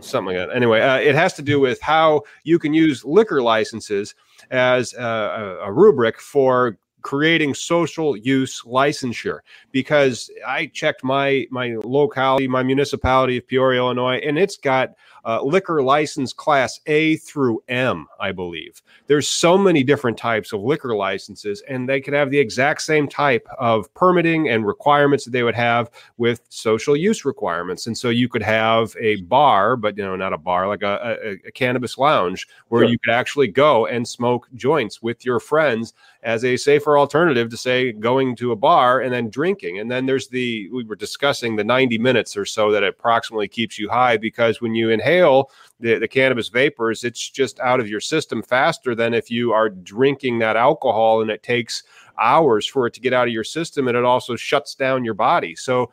[0.00, 0.54] something like that.
[0.54, 4.14] Anyway uh, it has to do with how you can use liquor licenses
[4.50, 12.48] as a, a rubric for creating social use licensure because I checked my my locality,
[12.48, 18.06] my municipality of Peoria, Illinois, and it's got uh, liquor license class A through M,
[18.20, 18.82] I believe.
[19.06, 23.08] There's so many different types of liquor licenses, and they could have the exact same
[23.08, 27.86] type of permitting and requirements that they would have with social use requirements.
[27.86, 31.18] And so you could have a bar, but you know, not a bar, like a,
[31.24, 32.90] a, a cannabis lounge where sure.
[32.90, 37.56] you could actually go and smoke joints with your friends as a safer alternative to
[37.56, 39.80] say going to a bar and then drinking.
[39.80, 43.78] And then there's the we were discussing the 90 minutes or so that approximately keeps
[43.78, 48.00] you high because when you inhale the, the cannabis vapors, it's just out of your
[48.00, 51.82] system faster than if you are drinking that alcohol and it takes
[52.18, 55.14] hours for it to get out of your system and it also shuts down your
[55.14, 55.54] body.
[55.54, 55.92] So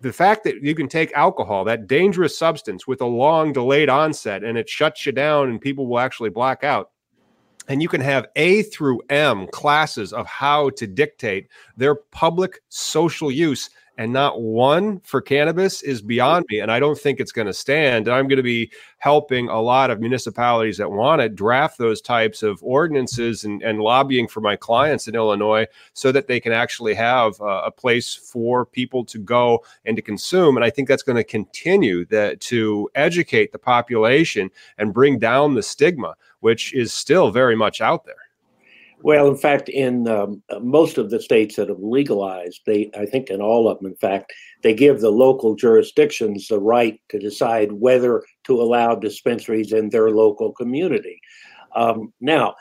[0.00, 4.44] the fact that you can take alcohol, that dangerous substance with a long delayed onset,
[4.44, 6.90] and it shuts you down and people will actually black out
[7.68, 13.30] and you can have A through M classes of how to dictate their public social
[13.30, 16.60] use and not one for cannabis is beyond me.
[16.60, 18.08] And I don't think it's going to stand.
[18.08, 22.00] And I'm going to be helping a lot of municipalities that want to draft those
[22.00, 26.52] types of ordinances and, and lobbying for my clients in Illinois so that they can
[26.52, 30.56] actually have uh, a place for people to go and to consume.
[30.56, 35.54] And I think that's going to continue that to educate the population and bring down
[35.54, 38.23] the stigma which is still very much out there.
[39.04, 43.28] Well, in fact, in um, most of the states that have legalized, they, I think
[43.28, 47.72] in all of them, in fact, they give the local jurisdictions the right to decide
[47.72, 51.20] whether to allow dispensaries in their local community.
[51.76, 52.54] Um, now,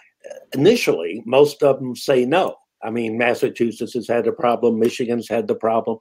[0.54, 2.58] initially, most of them say no.
[2.84, 5.98] I mean, Massachusetts has had the problem, Michigan's had the problem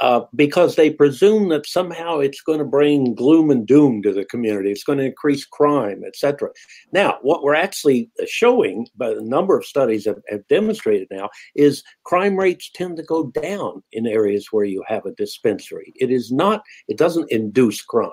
[0.00, 4.24] uh, because they presume that somehow it's going to bring gloom and doom to the
[4.24, 4.70] community.
[4.70, 6.50] It's going to increase crime, etc.
[6.92, 11.82] Now, what we're actually showing, but a number of studies have, have, demonstrated now, is
[12.04, 15.92] crime rates tend to go down in areas where you have a dispensary.
[15.96, 16.62] It is not.
[16.86, 18.10] It doesn't induce crime.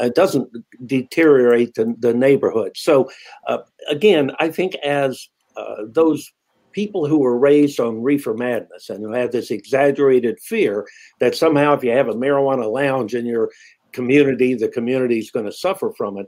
[0.00, 0.50] Uh, it doesn't
[0.86, 2.72] deteriorate the, the neighborhood.
[2.74, 3.10] So,
[3.46, 6.30] uh, again, I think as uh, those
[6.72, 10.86] people who were raised on reefer madness and who have this exaggerated fear
[11.18, 13.50] that somehow if you have a marijuana lounge in your
[13.92, 16.26] community, the community is going to suffer from it.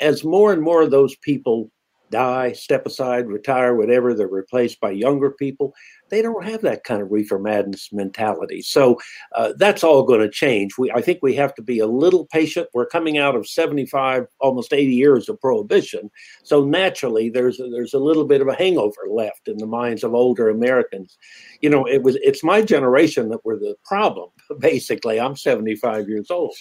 [0.00, 1.70] As more and more of those people
[2.10, 5.74] die, step aside, retire, whatever, they're replaced by younger people.
[6.10, 8.62] They don't have that kind of reefer madness mentality.
[8.62, 8.98] So
[9.34, 10.78] uh, that's all going to change.
[10.78, 12.68] We, I think we have to be a little patient.
[12.74, 16.10] We're coming out of 75, almost 80 years of prohibition.
[16.42, 20.04] So naturally, there's a, there's a little bit of a hangover left in the minds
[20.04, 21.18] of older Americans.
[21.60, 24.30] You know, it was it's my generation that were the problem.
[24.58, 26.54] Basically, I'm 75 years old,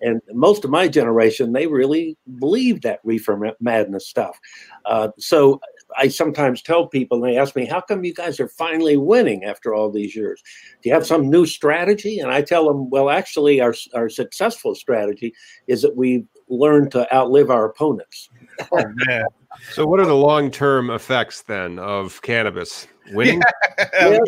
[0.00, 4.38] and most of my generation they really believed that reefer madness stuff.
[4.84, 5.60] Uh, so
[5.96, 9.44] I sometimes tell people, and they ask me, how come you guys are finally winning
[9.44, 10.42] after all these years?
[10.82, 12.18] Do you have some new strategy?
[12.18, 15.34] And I tell them, well, actually, our, our successful strategy
[15.66, 18.28] is that we've learned to outlive our opponents.
[18.72, 19.24] oh, man.
[19.72, 22.86] So, what are the long term effects then of cannabis?
[23.12, 23.42] Winning?
[23.94, 24.18] Yeah,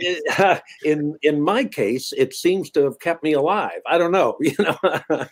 [0.00, 0.18] yeah.
[0.38, 3.80] Uh, in in my case, it seems to have kept me alive.
[3.86, 4.38] I don't know.
[4.40, 4.76] You know.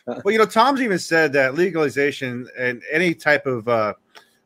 [0.07, 3.95] well, you know, Tom's even said that legalization and any type of uh,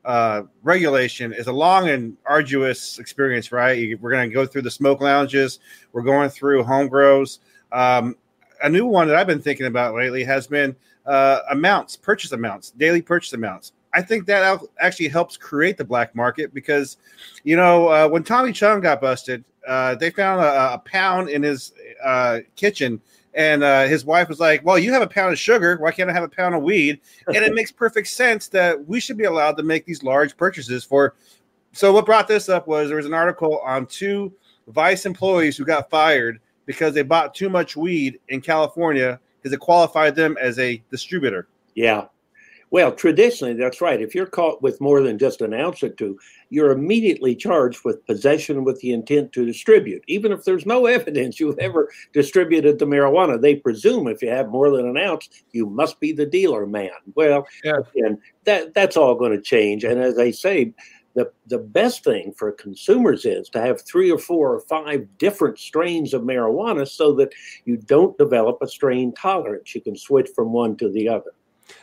[0.05, 3.99] uh, regulation is a long and arduous experience, right?
[4.01, 5.61] We're going to go through the smoke lounges,
[5.93, 7.41] we're going through home grows.
[7.73, 8.17] Um,
[8.63, 10.77] a new one that I've been thinking about lately has been
[11.07, 13.73] uh, amounts, purchase amounts, daily purchase amounts.
[13.93, 16.97] I think that actually helps create the black market because,
[17.45, 21.43] you know, uh, when Tommy Chong got busted, uh, they found a, a pound in
[21.43, 23.01] his uh, kitchen
[23.35, 25.77] and uh, his wife was like, Well, you have a pound of sugar.
[25.79, 27.01] Why can't I have a pound of weed?
[27.27, 30.85] And it makes perfect sense that we should be allowed to make these large purchases
[30.85, 31.15] for.
[31.73, 34.33] So, what brought this up was there was an article on two
[34.69, 39.61] Vice employees who got fired because they bought too much weed in California because it
[39.61, 41.49] qualified them as a distributor.
[41.75, 42.07] Yeah.
[42.71, 44.01] Well, traditionally, that's right.
[44.01, 46.19] If you're caught with more than just an ounce or two,
[46.55, 50.05] you're immediately charged with possession with the intent to distribute.
[50.07, 54.49] Even if there's no evidence you've ever distributed the marijuana, they presume if you have
[54.49, 56.91] more than an ounce, you must be the dealer man.
[57.15, 57.81] Well, yeah.
[57.97, 59.83] and that that's all going to change.
[59.83, 60.73] And as I say,
[61.17, 65.59] the, the best thing for consumers is to have three or four or five different
[65.59, 67.33] strains of marijuana so that
[67.65, 69.75] you don't develop a strain tolerance.
[69.75, 71.33] You can switch from one to the other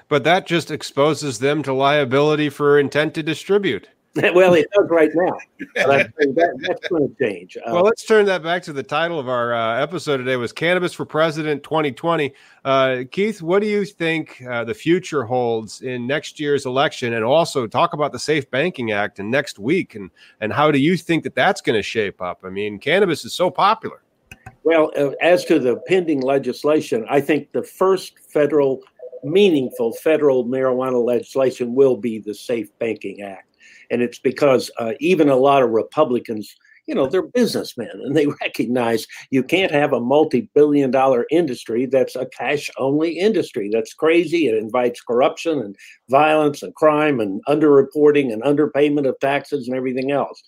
[0.07, 3.89] but that just exposes them to liability for intent to distribute.
[4.33, 5.37] well, it does right now.
[5.75, 7.55] That, that's going to change.
[7.55, 10.51] Uh, well, let's turn that back to the title of our uh, episode today was
[10.51, 12.33] Cannabis for President 2020.
[12.65, 17.13] Uh, Keith, what do you think uh, the future holds in next year's election?
[17.13, 19.95] And also talk about the Safe Banking Act in next week.
[19.95, 22.41] And, and how do you think that that's going to shape up?
[22.43, 24.01] I mean, cannabis is so popular.
[24.63, 28.81] Well, uh, as to the pending legislation, I think the first federal
[29.23, 33.50] meaningful federal marijuana legislation will be the Safe Banking Act.
[33.91, 36.55] And it's because uh, even a lot of Republicans,
[36.87, 41.85] you know, they're businessmen and they recognize you can't have a multi billion dollar industry
[41.85, 43.69] that's a cash only industry.
[43.71, 44.47] That's crazy.
[44.47, 45.75] It invites corruption and
[46.09, 50.41] violence and crime and underreporting and underpayment of taxes and everything else.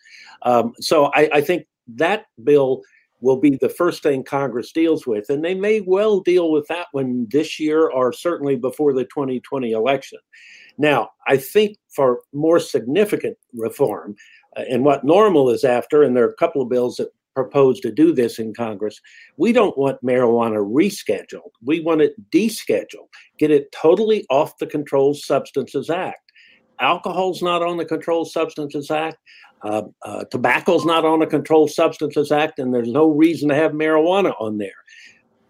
[0.43, 2.81] Um, so I, I think that bill
[3.23, 5.29] will be the first thing Congress deals with.
[5.29, 9.71] And they may well deal with that one this year or certainly before the 2020
[9.71, 10.19] election.
[10.77, 14.15] Now, I think for more significant reform,
[14.57, 17.79] uh, and what NORML is after, and there are a couple of bills that propose
[17.79, 18.99] to do this in Congress,
[19.37, 21.51] we don't want marijuana rescheduled.
[21.63, 23.09] We want it descheduled,
[23.39, 26.31] get it totally off the Controlled Substances Act.
[26.79, 29.17] Alcohol's not on the Controlled Substances Act.
[29.63, 33.71] Uh, uh, tobacco's not on the Controlled Substances Act, and there's no reason to have
[33.71, 34.71] marijuana on there.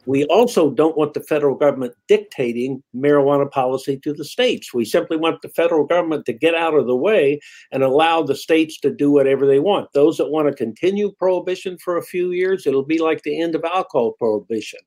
[0.06, 4.74] We also don't want the federal government dictating marijuana policy to the states.
[4.74, 7.40] We simply want the federal government to get out of the way
[7.72, 9.94] and allow the states to do whatever they want.
[9.94, 13.56] Those that want to continue prohibition for a few years, it'll be like the end
[13.56, 14.80] of alcohol prohibition.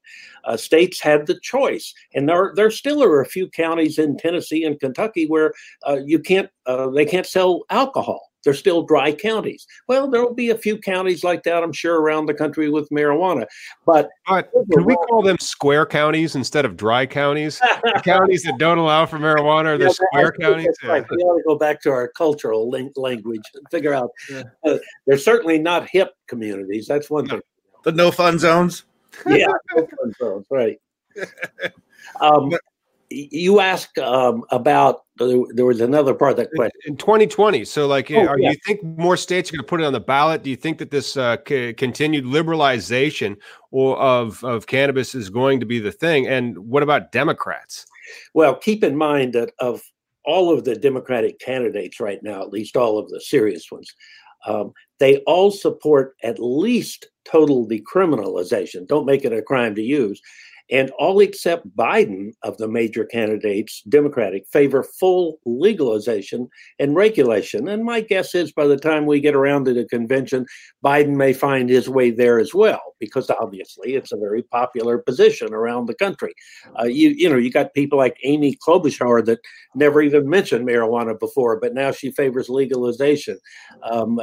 [0.44, 4.64] Uh, states had the choice, and there there still are a few counties in Tennessee
[4.64, 5.52] and Kentucky where
[5.86, 9.66] uh, you can't uh, they can't sell alcohol they're still dry counties.
[9.88, 12.88] Well, there will be a few counties like that, I'm sure, around the country with
[12.90, 13.44] marijuana.
[13.84, 17.60] But can we call them square counties instead of dry counties?
[18.04, 20.76] counties that don't allow for marijuana are the yeah, square counties.
[20.80, 21.02] Yeah.
[21.10, 24.10] We ought to go back to our cultural language and figure out.
[24.30, 24.44] Yeah.
[24.64, 24.78] Uh,
[25.08, 26.86] they're certainly not hip communities.
[26.86, 27.40] That's one thing.
[27.82, 28.84] The no fun zones.
[29.26, 30.46] yeah, no fun zones.
[30.50, 30.78] Right.
[32.20, 32.52] Um,
[33.10, 36.78] you ask um, about there was another part of that question.
[36.86, 38.50] in 2020 so like oh, are, yeah.
[38.50, 40.42] you think more states are going to put it on the ballot?
[40.42, 43.36] Do you think that this uh, c- continued liberalization
[43.70, 46.26] or of of cannabis is going to be the thing?
[46.26, 47.86] And what about democrats?
[48.34, 49.82] Well keep in mind that of
[50.24, 53.94] all of the democratic candidates right now at least all of the serious ones
[54.46, 58.86] um, they all support at least total decriminalization.
[58.86, 60.20] Don't make it a crime to use
[60.70, 66.48] and all except Biden of the major candidates, Democratic, favor full legalization
[66.78, 67.68] and regulation.
[67.68, 70.46] And my guess is by the time we get around to the convention,
[70.84, 75.54] Biden may find his way there as well, because obviously it's a very popular position
[75.54, 76.34] around the country.
[76.78, 79.40] Uh, you you know you got people like Amy Klobuchar that
[79.74, 83.38] never even mentioned marijuana before, but now she favors legalization.
[83.82, 84.20] Um,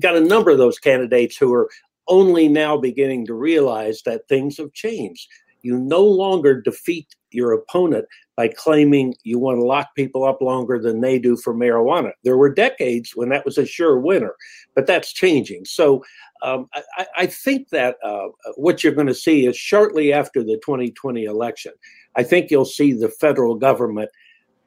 [0.00, 1.70] got a number of those candidates who are
[2.08, 5.28] only now beginning to realize that things have changed.
[5.62, 8.06] You no longer defeat your opponent
[8.36, 12.12] by claiming you want to lock people up longer than they do for marijuana.
[12.24, 14.34] There were decades when that was a sure winner,
[14.74, 15.64] but that's changing.
[15.64, 16.04] So
[16.42, 20.56] um, I, I, think that uh, what you're going to see is shortly after the
[20.64, 21.72] 2020 election,
[22.14, 24.10] I think you'll see the federal government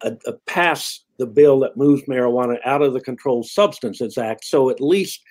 [0.03, 4.43] uh, uh, pass the bill that moves marijuana out of the Controlled Substances Act.
[4.43, 5.21] So at least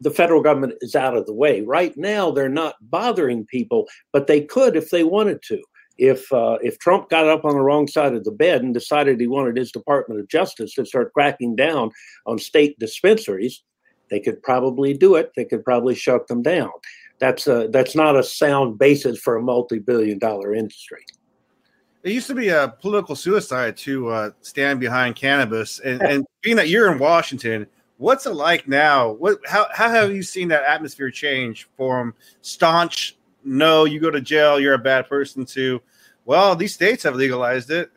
[0.00, 1.62] the federal government is out of the way.
[1.62, 5.62] Right now, they're not bothering people, but they could if they wanted to.
[5.98, 9.20] if uh, if Trump got up on the wrong side of the bed and decided
[9.20, 11.90] he wanted his Department of Justice to start cracking down
[12.26, 13.62] on state dispensaries,
[14.10, 15.32] they could probably do it.
[15.36, 16.70] They could probably shut them down.
[17.18, 21.04] That's a that's not a sound basis for a multi-billion-dollar industry.
[22.04, 26.56] It used to be a political suicide to uh, stand behind cannabis, and, and being
[26.56, 27.66] that you're in Washington,
[27.98, 29.12] what's it like now?
[29.12, 33.18] What how how have you seen that atmosphere change from staunch
[33.48, 35.80] no, you go to jail, you're a bad person, to,
[36.24, 37.90] well, these states have legalized it.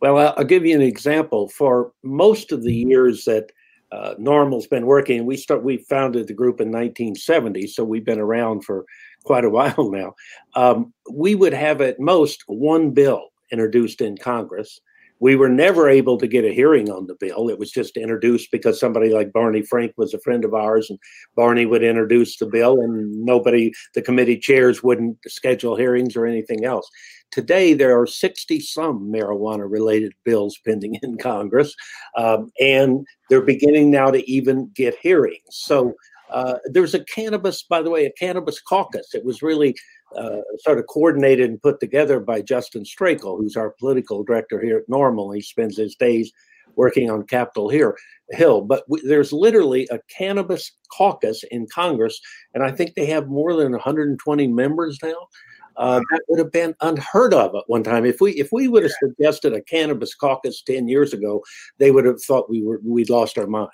[0.00, 1.48] Well, I'll give you an example.
[1.48, 3.50] For most of the years that
[3.92, 8.18] uh, NORML's been working, we start we founded the group in 1970, so we've been
[8.18, 8.84] around for
[9.24, 10.14] quite a while now.
[10.54, 14.80] Um, we would have at most one bill introduced in Congress
[15.18, 17.48] we were never able to get a hearing on the bill.
[17.48, 20.98] It was just introduced because somebody like Barney Frank was a friend of ours, and
[21.34, 26.64] Barney would introduce the bill, and nobody, the committee chairs, wouldn't schedule hearings or anything
[26.64, 26.88] else.
[27.30, 31.74] Today, there are 60 some marijuana related bills pending in Congress,
[32.16, 35.40] um, and they're beginning now to even get hearings.
[35.50, 35.94] So
[36.30, 39.14] uh, there's a cannabis, by the way, a cannabis caucus.
[39.14, 39.76] It was really
[40.16, 44.78] uh, sort of coordinated and put together by Justin Strekal, who's our political director here
[44.78, 45.34] at NORML.
[45.34, 46.32] He spends his days
[46.76, 47.96] working on Capitol here,
[48.30, 48.60] Hill.
[48.60, 52.20] But there's literally a cannabis caucus in Congress,
[52.54, 55.28] and I think they have more than 120 members now.
[55.76, 58.06] Uh, that would have been unheard of at one time.
[58.06, 61.44] If we if we would have suggested a cannabis caucus ten years ago,
[61.76, 63.68] they would have thought we were we'd lost our mind.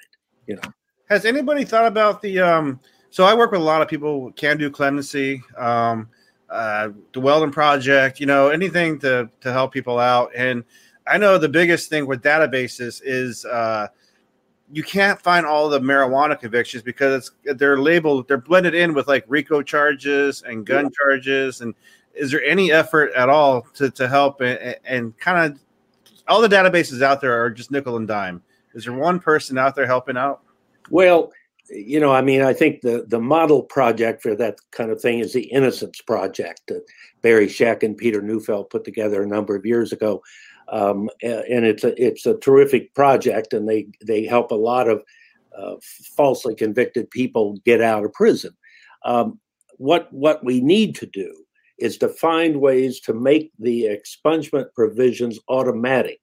[0.48, 0.62] You know.
[1.08, 2.40] Has anybody thought about the?
[2.40, 2.80] Um,
[3.10, 4.32] so I work with a lot of people.
[4.32, 5.44] Can do clemency.
[5.56, 6.08] Um,
[6.52, 10.30] uh, the Weldon Project, you know, anything to to help people out.
[10.36, 10.64] And
[11.06, 13.88] I know the biggest thing with databases is uh,
[14.70, 19.24] you can't find all the marijuana convictions because they're labeled, they're blended in with like
[19.28, 20.90] RICO charges and gun yeah.
[20.98, 21.62] charges.
[21.62, 21.74] And
[22.14, 25.58] is there any effort at all to to help and, and kind of
[26.28, 28.42] all the databases out there are just nickel and dime?
[28.74, 30.42] Is there one person out there helping out?
[30.90, 31.32] Well,
[31.74, 35.20] you know, I mean, I think the the model project for that kind of thing
[35.20, 36.84] is the Innocence Project that
[37.22, 40.22] Barry Scheck and Peter Neufeld put together a number of years ago,
[40.68, 45.02] um, and it's a it's a terrific project, and they they help a lot of
[45.56, 45.76] uh,
[46.16, 48.54] falsely convicted people get out of prison.
[49.04, 49.40] Um,
[49.78, 51.34] what what we need to do
[51.78, 56.20] is to find ways to make the expungement provisions automatic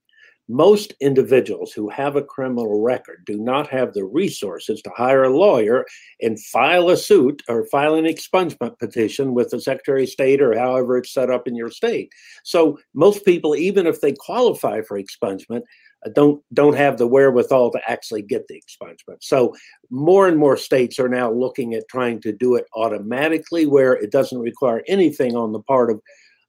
[0.49, 5.37] most individuals who have a criminal record do not have the resources to hire a
[5.37, 5.85] lawyer
[6.21, 10.57] and file a suit or file an expungement petition with the Secretary of State or
[10.57, 12.11] however it's set up in your state.
[12.43, 15.61] So most people, even if they qualify for expungement,
[16.05, 19.17] uh, don't don't have the wherewithal to actually get the expungement.
[19.21, 19.53] So
[19.91, 24.11] more and more states are now looking at trying to do it automatically, where it
[24.11, 26.01] doesn't require anything on the part of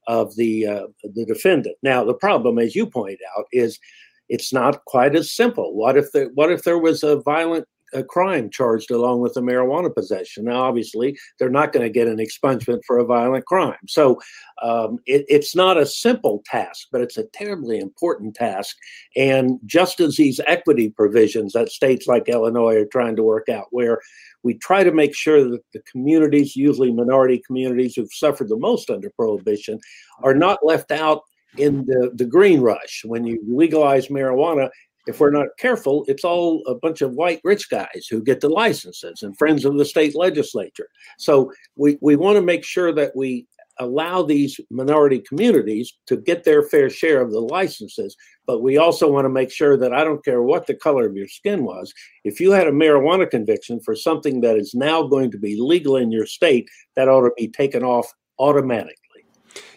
[0.07, 1.77] of the uh, the defendant.
[1.83, 3.79] Now, the problem, as you point out, is
[4.29, 5.75] it's not quite as simple.
[5.75, 9.41] What if the what if there was a violent a crime charged along with the
[9.41, 10.45] marijuana possession.
[10.45, 13.79] Now, obviously, they're not going to get an expungement for a violent crime.
[13.89, 14.21] So
[14.63, 18.77] um, it, it's not a simple task, but it's a terribly important task.
[19.17, 23.67] And just as these equity provisions that states like Illinois are trying to work out,
[23.71, 24.01] where
[24.43, 28.91] we try to make sure that the communities, usually minority communities who've suffered the most
[28.91, 29.79] under prohibition,
[30.23, 31.23] are not left out
[31.59, 33.03] in the, the green rush.
[33.05, 34.71] When you legalize marijuana,
[35.07, 38.49] if we're not careful, it's all a bunch of white rich guys who get the
[38.49, 40.89] licenses and friends of the state legislature.
[41.19, 43.47] So we, we want to make sure that we
[43.79, 48.15] allow these minority communities to get their fair share of the licenses.
[48.47, 51.17] But we also want to make sure that I don't care what the color of
[51.17, 51.93] your skin was,
[52.25, 55.97] if you had a marijuana conviction for something that is now going to be legal
[55.97, 59.00] in your state, that ought to be taken off automatically.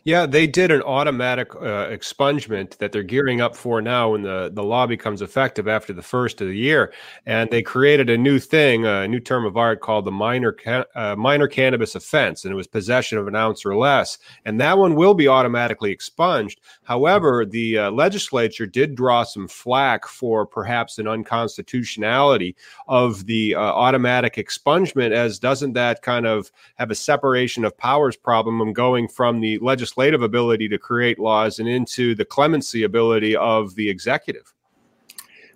[0.06, 4.52] Yeah, they did an automatic uh, expungement that they're gearing up for now when the,
[4.54, 6.92] the law becomes effective after the first of the year.
[7.26, 10.84] And they created a new thing, a new term of art called the minor ca-
[10.94, 14.18] uh, minor cannabis offense, and it was possession of an ounce or less.
[14.44, 16.60] And that one will be automatically expunged.
[16.84, 22.58] However, the uh, legislature did draw some flack for perhaps an unconstitutionality
[22.90, 28.18] of the uh, automatic expungement, as doesn't that kind of have a separation of powers
[28.18, 33.36] problem going from the legislature legislative ability to create laws and into the clemency ability
[33.36, 34.54] of the executive.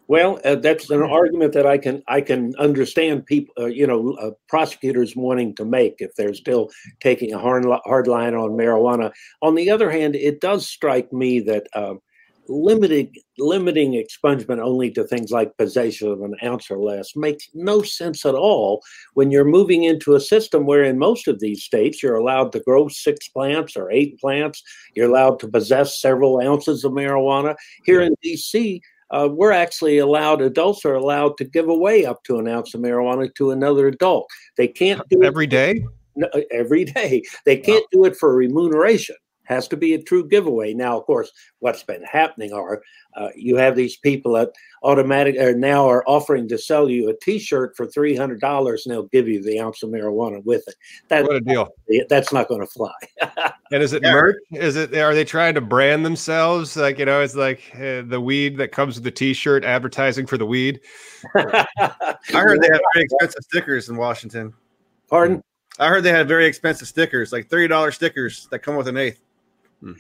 [0.10, 4.14] Well, uh, that's an argument that I can I can understand people, uh, you know,
[4.14, 6.70] uh, prosecutors wanting to make if they're still
[7.02, 9.12] taking a hard, hard line on marijuana.
[9.42, 11.96] On the other hand, it does strike me that uh,
[12.50, 17.82] limiting limiting expungement only to things like possession of an ounce or less makes no
[17.82, 18.82] sense at all
[19.14, 22.60] when you're moving into a system where in most of these states you're allowed to
[22.62, 24.64] grow six plants or eight plants.
[24.96, 27.56] You're allowed to possess several ounces of marijuana.
[27.86, 32.40] Here in dc uh, we're actually allowed adults are allowed to give away up to
[32.40, 34.28] an ounce of marijuana to another adult.
[34.58, 35.86] They can't do every it, day?
[36.16, 37.24] No, every day.
[37.46, 38.04] They can't wow.
[38.04, 39.16] do it for remuneration
[39.48, 40.74] has to be a true giveaway.
[40.74, 42.82] Now, of course, what's been happening are
[43.16, 44.52] uh, you have these people that
[44.84, 48.94] automatic are now are offering to sell you a T-shirt for three hundred dollars, and
[48.94, 50.76] they'll give you the ounce of marijuana with it.
[51.08, 51.70] That, what a deal!
[52.10, 52.92] That's not going to fly.
[53.72, 54.12] and is it yeah.
[54.12, 54.36] merch?
[54.52, 54.96] Is it?
[54.96, 56.76] Are they trying to brand themselves?
[56.76, 60.38] Like you know, it's like uh, the weed that comes with the T-shirt, advertising for
[60.38, 60.82] the weed.
[61.36, 61.66] I
[62.32, 64.54] heard they have very expensive stickers in Washington.
[65.10, 65.42] Pardon?
[65.80, 68.98] I heard they had very expensive stickers, like thirty dollars stickers that come with an
[68.98, 69.22] eighth.
[69.82, 69.94] Hmm.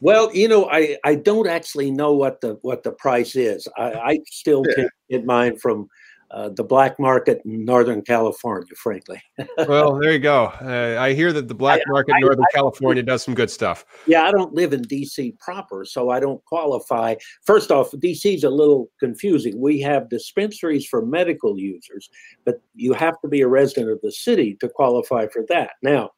[0.00, 3.68] Well, you know, I, I don't actually know what the what the price is.
[3.76, 4.84] I, I still yeah.
[5.10, 5.88] get mine from
[6.30, 9.20] uh, the black market in Northern California, frankly.
[9.68, 10.44] well, there you go.
[10.62, 13.84] Uh, I hear that the black market in Northern I, California does some good stuff.
[14.06, 17.16] Yeah, I don't live in DC proper, so I don't qualify.
[17.44, 19.60] First off, DC is a little confusing.
[19.60, 22.08] We have dispensaries for medical users,
[22.44, 25.72] but you have to be a resident of the city to qualify for that.
[25.82, 26.10] Now,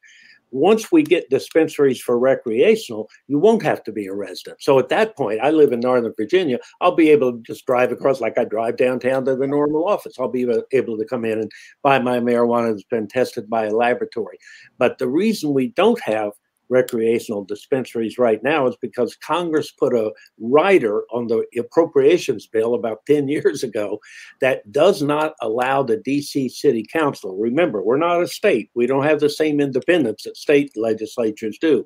[0.53, 4.61] once we get dispensaries for recreational, you won't have to be a resident.
[4.61, 6.59] So at that point, I live in Northern Virginia.
[6.79, 10.13] I'll be able to just drive across like I drive downtown to the NORML office.
[10.19, 11.51] I'll be able to come in and
[11.81, 14.37] buy my marijuana that's been tested by a laboratory.
[14.77, 16.31] But the reason we don't have
[16.69, 23.05] recreational dispensaries right now is because Congress put a rider on the appropriations bill about
[23.05, 23.99] 10 years ago
[24.41, 27.37] that does not allow the DC City Council.
[27.37, 31.83] Remember, we're not a state, we don't have the same independence that state legislatures do.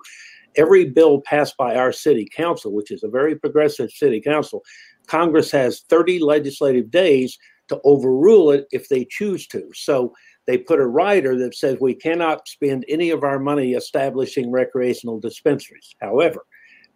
[0.55, 4.63] Every bill passed by our city council, which is a very progressive city council,
[5.05, 9.69] Congress has 30 legislative days to overrule it if they choose to.
[9.73, 10.13] So
[10.47, 15.19] they put a rider that says we cannot spend any of our money establishing recreational
[15.19, 15.93] dispensaries.
[16.01, 16.45] However,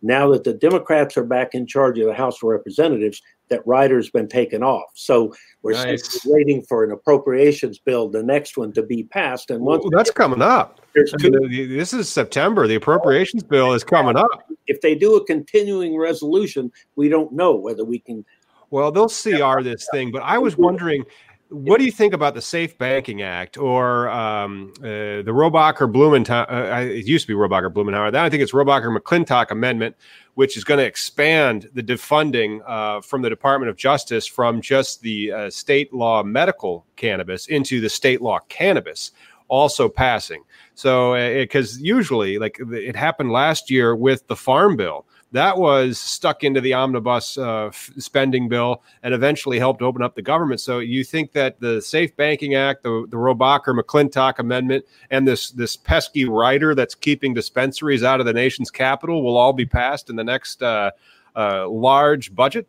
[0.01, 4.09] now that the Democrats are back in charge of the House of Representatives, that rider's
[4.09, 4.89] been taken off.
[4.95, 6.25] So we're nice.
[6.25, 9.51] waiting for an appropriations bill, the next one to be passed.
[9.51, 10.79] And once well, that's coming up.
[11.19, 12.65] Two, this is September.
[12.65, 14.49] The appropriations bill is coming up.
[14.67, 18.25] If they do a continuing resolution, we don't know whether we can.
[18.69, 20.63] Well, they'll CR this thing, but I was mm-hmm.
[20.63, 21.03] wondering
[21.51, 26.45] what do you think about the Safe Banking Act or um, uh, the Rohrabacher Blumenthal?
[26.47, 28.09] Uh, it used to be Rohrabacher Blumenauer.
[28.09, 29.97] Then I think it's Rohrabacher McClintock Amendment,
[30.35, 35.01] which is going to expand the defunding uh, from the Department of Justice from just
[35.01, 39.11] the uh, state law medical cannabis into the state law cannabis,
[39.49, 40.43] also passing.
[40.75, 45.97] So, because uh, usually, like it happened last year with the Farm Bill that was
[45.97, 50.59] stuck into the omnibus uh, f- spending bill and eventually helped open up the government.
[50.59, 55.51] So you think that the Safe Banking Act, the, the Rohrabacher McClintock Amendment, and this
[55.51, 60.09] this pesky rider that's keeping dispensaries out of the nation's capital will all be passed
[60.09, 60.91] in the next uh,
[61.35, 62.67] uh, large budget?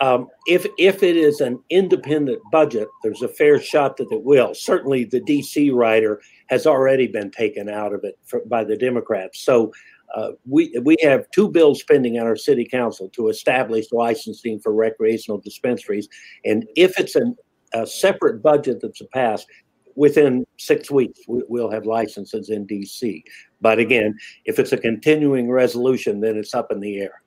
[0.00, 4.54] Um, if if it is an independent budget, there's a fair shot that it will.
[4.54, 9.40] Certainly, the DC rider has already been taken out of it for, by the Democrats.
[9.40, 9.72] So
[10.14, 14.72] uh, we we have two bills pending on our city council to establish licensing for
[14.72, 16.08] recreational dispensaries,
[16.44, 17.36] and if it's an,
[17.72, 19.46] a separate budget that's passed,
[19.96, 23.22] within six weeks we, will have licenses in DC.
[23.60, 27.22] But again, if it's a continuing resolution, then it's up in the air.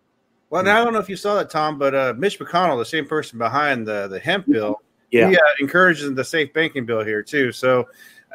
[0.49, 2.85] Well, now I don't know if you saw that, Tom, but uh, Mitch McConnell, the
[2.85, 4.81] same person behind the the hemp bill,
[5.11, 7.51] yeah, he uh, encourages the safe banking bill here too.
[7.51, 7.85] So,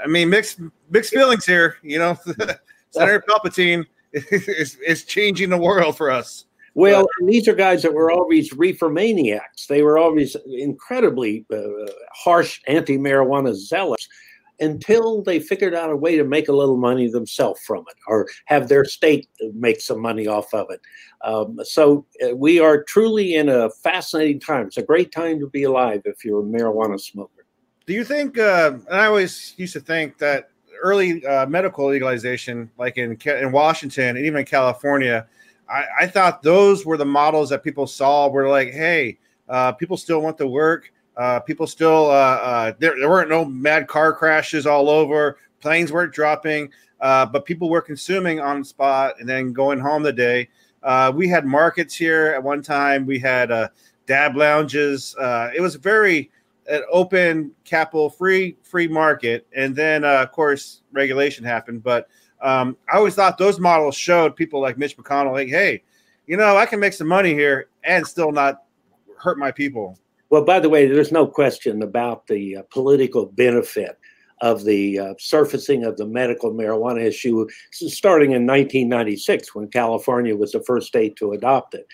[0.03, 1.79] I mean, mixed mixed feelings here.
[1.83, 2.19] You know,
[2.91, 3.87] Senator Palpatine
[4.31, 6.47] is, is changing the world for us.
[6.75, 9.67] Well, these are guys that were always reefer maniacs.
[9.67, 11.59] They were always incredibly uh,
[12.15, 14.09] harsh anti marijuana zealots
[14.59, 18.29] until they figured out a way to make a little money themselves from it or
[18.47, 20.81] have their state make some money off of it.
[21.23, 24.67] Um, so uh, we are truly in a fascinating time.
[24.69, 27.45] It's a great time to be alive if you're a marijuana smoker.
[27.87, 32.71] Do you think, uh, and I always used to think that early uh, medical legalization,
[32.79, 35.27] like in in Washington and even in California,
[35.69, 38.29] I, I, thought those were the models that people saw.
[38.29, 39.19] Were like, hey,
[39.49, 40.93] uh, people still want to work.
[41.17, 45.39] Uh, people still uh, uh, there, there weren't no mad car crashes all over.
[45.61, 46.71] Planes weren't dropping,
[47.01, 50.49] uh, but people were consuming on spot and then going home the day.
[51.15, 53.07] we had markets here at one time.
[53.07, 53.71] We had
[54.07, 55.15] dab lounges.
[55.21, 56.31] it was very
[56.69, 62.09] an open capital free free market and then uh, of course regulation happened but
[62.41, 65.83] um, i always thought those models showed people like mitch mcconnell like hey
[66.27, 68.63] you know, I can make some money here and still not
[69.19, 69.99] hurt my people.
[70.31, 73.99] Well, by the way, there's no question about the uh, political benefit
[74.41, 80.53] of the uh, surfacing of the medical marijuana issue starting in 1996 when California was
[80.53, 81.87] the first state to adopt it.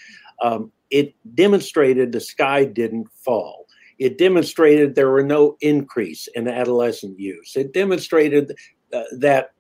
[0.42, 3.66] Um, it demonstrated the sky didn't fall.
[3.98, 7.56] It demonstrated there were no increase in adolescent use.
[7.56, 8.52] It demonstrated
[8.92, 9.50] uh, that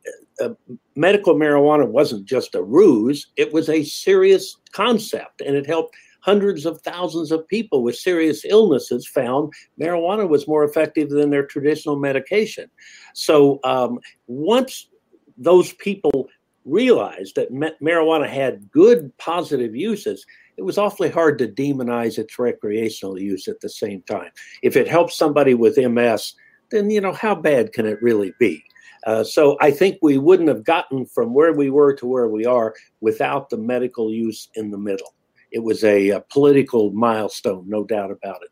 [0.40, 0.50] uh,
[0.96, 6.66] medical marijuana wasn't just a ruse, it was a serious concept and it helped hundreds
[6.66, 11.98] of thousands of people with serious illnesses found marijuana was more effective than their traditional
[11.98, 12.70] medication.
[13.14, 14.88] So um, once
[15.36, 16.28] those people
[16.64, 20.26] realized that ma- marijuana had good positive uses,
[20.58, 24.30] it was awfully hard to demonize its recreational use at the same time.
[24.62, 26.34] If it helps somebody with MS,
[26.70, 28.62] then you know how bad can it really be?
[29.06, 32.44] Uh, so I think we wouldn't have gotten from where we were to where we
[32.44, 35.14] are without the medical use in the middle
[35.50, 38.50] it was a, a political milestone, no doubt about it.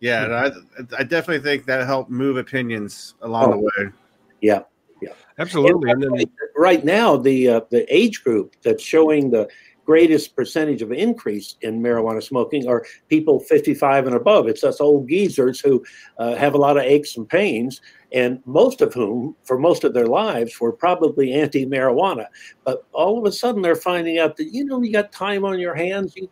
[0.00, 3.92] Yeah, I, I definitely think that helped move opinions along oh, the way.
[4.40, 4.62] Yeah,
[5.00, 5.90] yeah, absolutely.
[5.90, 6.26] And, and then,
[6.56, 9.48] right now, the uh, the age group that's showing the
[9.84, 14.48] greatest percentage of increase in marijuana smoking are people 55 and above.
[14.48, 15.84] It's us old geezers who
[16.18, 17.80] uh, have a lot of aches and pains,
[18.12, 22.26] and most of whom, for most of their lives, were probably anti marijuana.
[22.64, 25.58] But all of a sudden, they're finding out that, you know, you got time on
[25.58, 26.14] your hands.
[26.16, 26.28] You,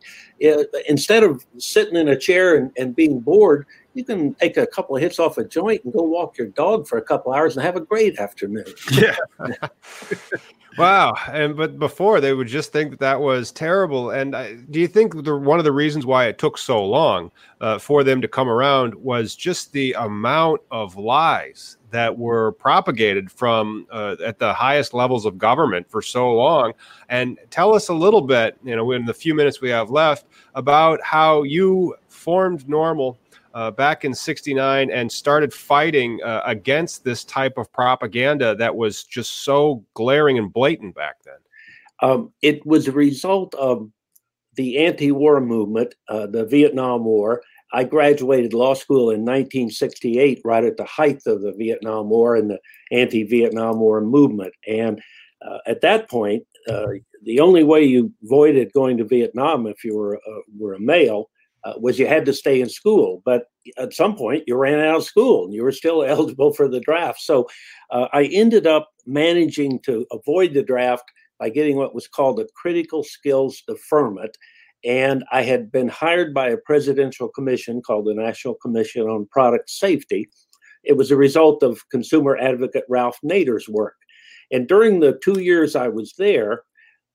[0.49, 4.67] uh, instead of sitting in a chair and, and being bored, you can take a
[4.67, 7.57] couple of hits off a joint and go walk your dog for a couple hours
[7.57, 8.65] and have a great afternoon.
[8.93, 9.17] Yeah.
[10.79, 14.11] Wow, and but before they would just think that that was terrible.
[14.11, 17.31] And uh, do you think the, one of the reasons why it took so long
[17.61, 23.31] uh, for them to come around was just the amount of lies that were propagated
[23.31, 26.73] from uh, at the highest levels of government for so long?
[27.11, 30.27] And tell us a little bit, you know, in the few minutes we have left,
[30.55, 33.19] about how you formed NORML
[33.55, 39.05] uh, back in 69 and started fighting uh, against this type of propaganda that was
[39.05, 41.35] just so glaring and blatant back then?
[42.01, 43.91] Um, it was a result of
[44.55, 47.43] the anti war movement, uh, the Vietnam War.
[47.75, 52.51] I graduated law school in 1968, right at the height of the Vietnam War and
[52.51, 52.59] the
[52.91, 54.53] anti Vietnam War movement.
[54.67, 55.01] And
[55.47, 56.87] uh, at that point, uh,
[57.25, 60.21] the only way you avoided going to Vietnam if you were,
[60.59, 61.31] were a male
[61.65, 63.23] uh, was you had to stay in school.
[63.25, 63.45] But
[63.79, 66.81] at some point, you ran out of school and you were still eligible for the
[66.81, 67.21] draft.
[67.21, 67.49] So
[67.91, 71.05] uh, I ended up managing to avoid the draft
[71.39, 74.37] by getting what was called a critical skills deferment.
[74.85, 79.71] And I had been hired by a presidential commission called the National Commission on Product
[79.71, 80.29] Safety.
[80.83, 83.95] It was a result of consumer advocate Ralph Nader's work.
[84.51, 86.65] And during the two years I was there,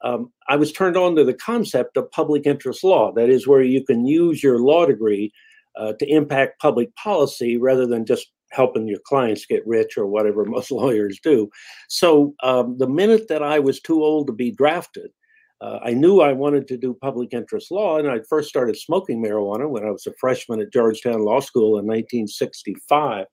[0.04, 3.12] um, I was turned on to the concept of public interest law.
[3.12, 5.32] That is, where you can use your law degree
[5.76, 10.46] uh, to impact public policy rather than just helping your clients get rich or whatever
[10.46, 11.50] most lawyers do.
[11.90, 15.12] So, um, the minute that I was too old to be drafted,
[15.60, 19.24] uh, I knew I wanted to do public interest law, and I first started smoking
[19.24, 23.26] marijuana when I was a freshman at Georgetown Law School in 1965.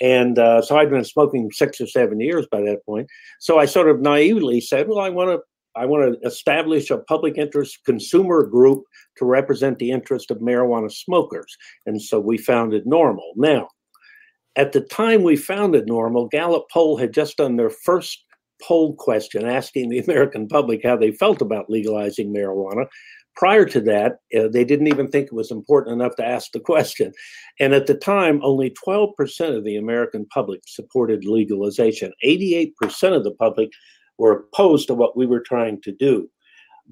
[0.00, 3.08] And uh, so I'd been smoking six or seven years by that point.
[3.40, 5.40] So I sort of naively said, Well, I want to
[5.76, 8.84] I want to establish a public interest consumer group
[9.18, 11.56] to represent the interest of marijuana smokers.
[11.84, 13.36] And so we founded NORML.
[13.36, 13.68] Now,
[14.56, 18.24] at the time we founded NORML, Gallup poll had just done their first
[18.62, 22.86] poll question asking the American public how they felt about legalizing marijuana.
[23.36, 26.60] Prior to that, uh, they didn't even think it was important enough to ask the
[26.60, 27.12] question.
[27.60, 29.12] And at the time, only 12%
[29.54, 32.12] of the American public supported legalization.
[32.24, 32.72] 88%
[33.14, 33.68] of the public
[34.18, 36.28] were opposed to what we were trying to do.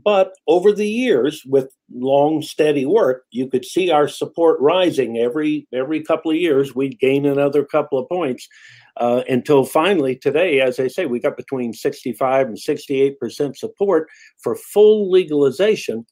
[0.02, 5.68] But over the years, with long, steady work, you could see our support rising every
[5.72, 6.74] every couple of years.
[6.74, 8.48] We'd gain another couple of points
[8.96, 14.08] uh, until finally today, as I say, we got between 65 and 68 percent support
[14.42, 16.04] for full legalization,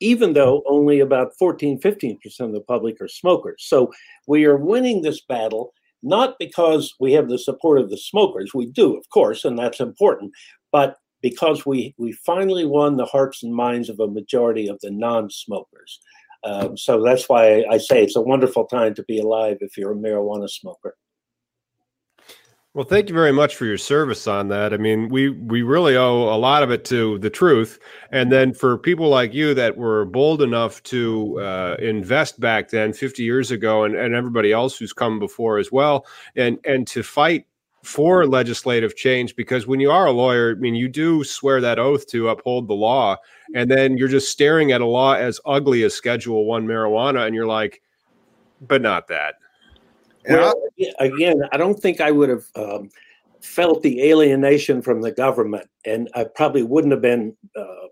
[0.00, 3.64] even though only about 14, 15 percent of the public are smokers.
[3.66, 3.90] So
[4.26, 5.72] we are winning this battle
[6.04, 8.52] not because we have the support of the smokers.
[8.54, 10.32] We do, of course, and that's important,
[10.70, 14.90] but because we, we finally won the hearts and minds of a majority of the
[14.90, 15.98] non smokers.
[16.44, 19.92] Um, so that's why I say it's a wonderful time to be alive if you're
[19.92, 20.94] a marijuana smoker.
[22.74, 24.74] Well, thank you very much for your service on that.
[24.74, 27.78] I mean, we we really owe a lot of it to the truth,
[28.10, 32.92] and then for people like you that were bold enough to uh, invest back then,
[32.92, 36.04] 50 years ago, and, and everybody else who's come before as well,
[36.34, 37.46] and and to fight
[37.84, 41.78] for legislative change because when you are a lawyer, I mean, you do swear that
[41.78, 43.16] oath to uphold the law,
[43.54, 47.36] and then you're just staring at a law as ugly as Schedule One marijuana, and
[47.36, 47.82] you're like,
[48.60, 49.36] but not that.
[50.28, 50.54] Well,
[50.98, 52.90] again, I don't think I would have um,
[53.40, 57.88] felt the alienation from the government, and I probably wouldn't have been uh,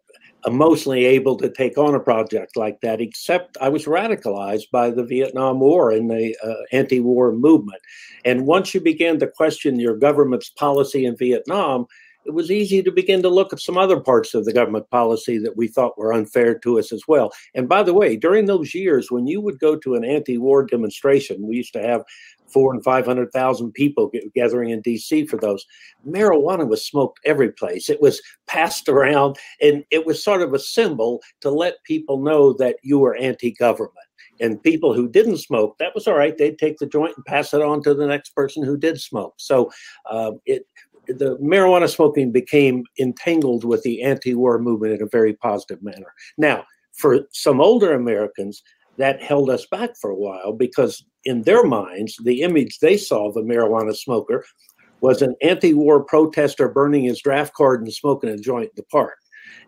[0.47, 5.05] emotionally able to take on a project like that, except I was radicalized by the
[5.05, 7.81] Vietnam War and the uh, anti war movement.
[8.25, 11.87] And once you began to question your government's policy in Vietnam,
[12.25, 15.39] it was easy to begin to look at some other parts of the government policy
[15.39, 17.33] that we thought were unfair to us as well.
[17.55, 20.65] And by the way, during those years, when you would go to an anti war
[20.65, 22.05] demonstration, we used to have
[22.53, 25.67] four and 500,000 people gathering in DC for those.
[26.07, 27.89] Marijuana was smoked every place.
[27.89, 32.53] It was passed around, and it was sort of a symbol to let people know
[32.55, 33.97] that you were anti government.
[34.41, 36.37] And people who didn't smoke, that was all right.
[36.37, 39.35] They'd take the joint and pass it on to the next person who did smoke.
[39.37, 39.71] So
[40.11, 40.67] uh, it,
[41.07, 46.15] the marijuana smoking became entangled with the anti-war movement in a very positive manner.
[46.39, 48.63] Now, for some older Americans,
[48.99, 53.29] that held us back for a while because in their minds, the image they saw
[53.29, 54.45] of a marijuana smoker
[55.01, 59.17] was an anti-war protester burning his draft card and smoking a joint in the park.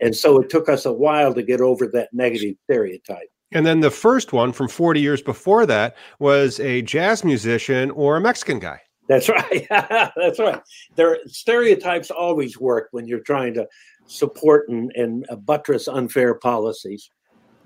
[0.01, 3.29] And so it took us a while to get over that negative stereotype.
[3.53, 8.17] And then the first one from 40 years before that was a jazz musician or
[8.17, 8.81] a Mexican guy.
[9.07, 9.67] That's right.
[9.71, 10.61] That's right.
[10.97, 13.67] There stereotypes always work when you're trying to
[14.07, 17.11] support and, and buttress unfair policies.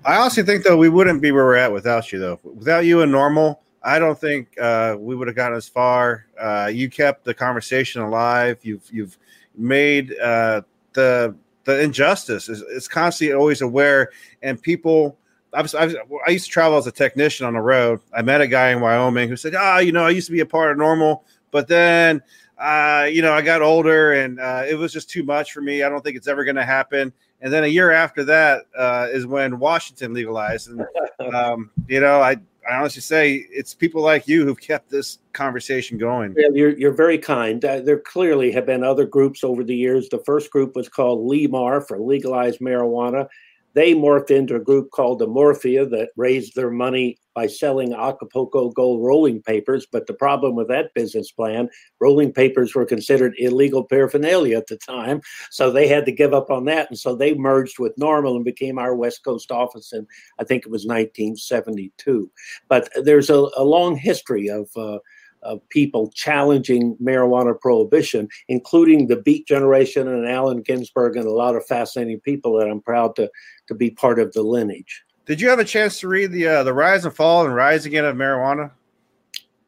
[0.05, 2.39] I honestly think though we wouldn't be where we're at without you though.
[2.43, 6.25] Without you and NORML, I don't think uh, we would have gotten as far.
[6.39, 8.59] Uh, you kept the conversation alive.
[8.61, 9.17] You've you've
[9.55, 10.61] made uh,
[10.93, 11.35] the
[11.65, 14.11] the injustice is it's constantly always aware,
[14.41, 15.17] and people.
[15.53, 15.95] I, was, I, was,
[16.27, 18.01] I used to travel as a technician on the road.
[18.13, 20.33] I met a guy in Wyoming who said, "Ah, oh, you know, I used to
[20.33, 21.21] be a part of NORML,
[21.51, 22.21] but then,
[22.57, 25.83] uh, you know, I got older and uh, it was just too much for me.
[25.83, 29.07] I don't think it's ever going to happen." And then a year after that uh,
[29.11, 30.69] is when Washington legalized.
[30.69, 30.85] And,
[31.33, 32.37] um, you know, I,
[32.69, 36.35] I honestly say it's people like you who've kept this conversation going.
[36.37, 37.63] Yeah, you're, you're very kind.
[37.63, 40.09] Uh, there clearly have been other groups over the years.
[40.09, 43.27] The first group was called LEMAR for legalized marijuana.
[43.73, 49.03] They morphed into a group called Amorphia that raised their money by selling Acapulco gold
[49.03, 49.87] rolling papers.
[49.89, 54.77] But the problem with that business plan, rolling papers were considered illegal paraphernalia at the
[54.77, 55.21] time.
[55.51, 56.89] So they had to give up on that.
[56.89, 60.07] And so they merged with NORML and became our West Coast office in,
[60.39, 62.29] I think it was 1972.
[62.67, 64.69] But there's a, a long history of.
[64.75, 64.99] Uh,
[65.41, 71.55] of people challenging marijuana prohibition, including the Beat Generation and Allen Ginsberg and a lot
[71.55, 73.29] of fascinating people that I'm proud to
[73.67, 75.03] to be part of the lineage.
[75.25, 77.85] Did you have a chance to read the uh, the Rise and Fall and Rise
[77.85, 78.71] Again of Marijuana?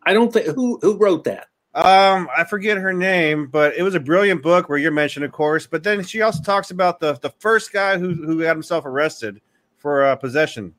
[0.03, 1.47] I don't think who who wrote that.
[1.73, 5.31] Um, I forget her name, but it was a brilliant book where you're mentioned, of
[5.31, 5.67] course.
[5.67, 9.39] But then she also talks about the the first guy who who got himself arrested
[9.77, 10.73] for uh, possession.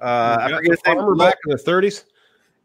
[0.00, 1.16] Uh, I forget his name.
[1.16, 2.04] Back in the 30s.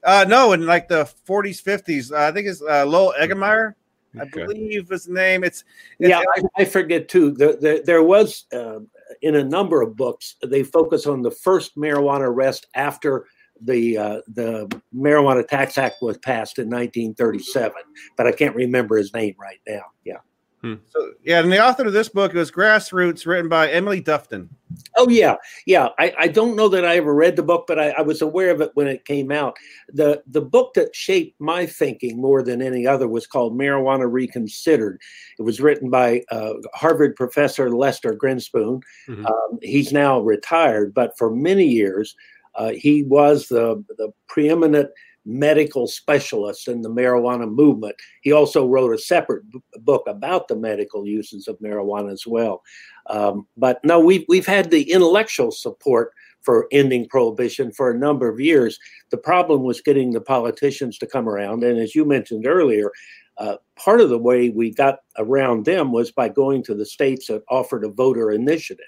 [0.04, 2.12] Uh, no, in like the 40s, 50s.
[2.12, 3.74] Uh, I think it's uh, Lowell Eggemeyer.
[4.20, 5.44] I believe his name.
[5.44, 5.64] It's,
[6.00, 7.32] it's yeah, I, I, forget too.
[7.32, 8.80] The, the, there was uh,
[9.22, 13.26] in a number of books they focus on the first marijuana arrest after
[13.62, 17.72] the uh, the Marijuana Tax Act was passed in 1937,
[18.18, 19.84] but I can't remember his name right now.
[20.04, 20.18] Yeah.
[20.64, 20.76] Hmm.
[20.88, 24.48] So yeah, and the author of this book is Grassroots, written by Emily Dufton.
[24.96, 25.36] Oh yeah,
[25.66, 25.90] yeah.
[26.00, 28.50] I, I don't know that I ever read the book, but I, I, was aware
[28.50, 29.58] of it when it came out.
[29.90, 35.02] the The book that shaped my thinking more than any other was called Marijuana Reconsidered.
[35.38, 38.82] It was written by uh, Harvard professor Lester Grinspoon.
[39.10, 39.26] Mm-hmm.
[39.26, 42.16] Um, he's now retired, but for many years
[42.56, 44.90] uh, he was the the preeminent
[45.26, 47.96] medical specialist in the marijuana movement.
[48.22, 52.62] He also wrote a separate b- book about the medical uses of marijuana as well.
[53.08, 56.12] Um, but no, we've we've had the intellectual support
[56.42, 58.78] for ending prohibition for a number of years.
[59.12, 62.92] The problem was getting the politicians to come around, and as you mentioned earlier.
[63.40, 67.26] Uh, part of the way we got around them was by going to the states
[67.26, 68.86] that offered a voter initiative.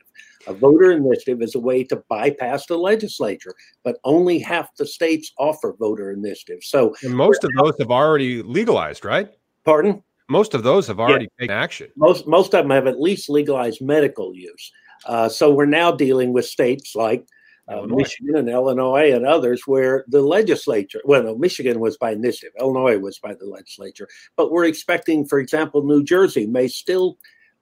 [0.48, 5.32] A voter initiative is a way to bypass the legislature, but only half the states
[5.38, 6.68] offer voter initiatives.
[6.68, 9.30] So and most of those have already legalized, right?
[9.64, 10.04] Pardon?
[10.30, 11.44] Most of those have already yeah.
[11.44, 11.88] taken action.
[11.96, 14.72] Most most of them have at least legalized medical use.
[15.06, 17.28] Uh, so we're now dealing with states like
[17.68, 22.54] uh, Michigan and Illinois and others where the legislature, well, no, Michigan was by initiative,
[22.60, 27.18] Illinois was by the legislature, but we're expecting, for example, New Jersey may still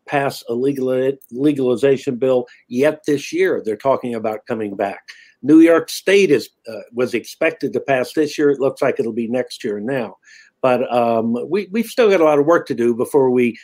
[0.05, 3.61] pass a legal, legalization bill yet this year.
[3.63, 5.01] They're talking about coming back.
[5.41, 8.49] New York State is uh, was expected to pass this year.
[8.49, 10.15] It looks like it'll be next year now.
[10.61, 13.59] But um, we, we've still got a lot of work to do before we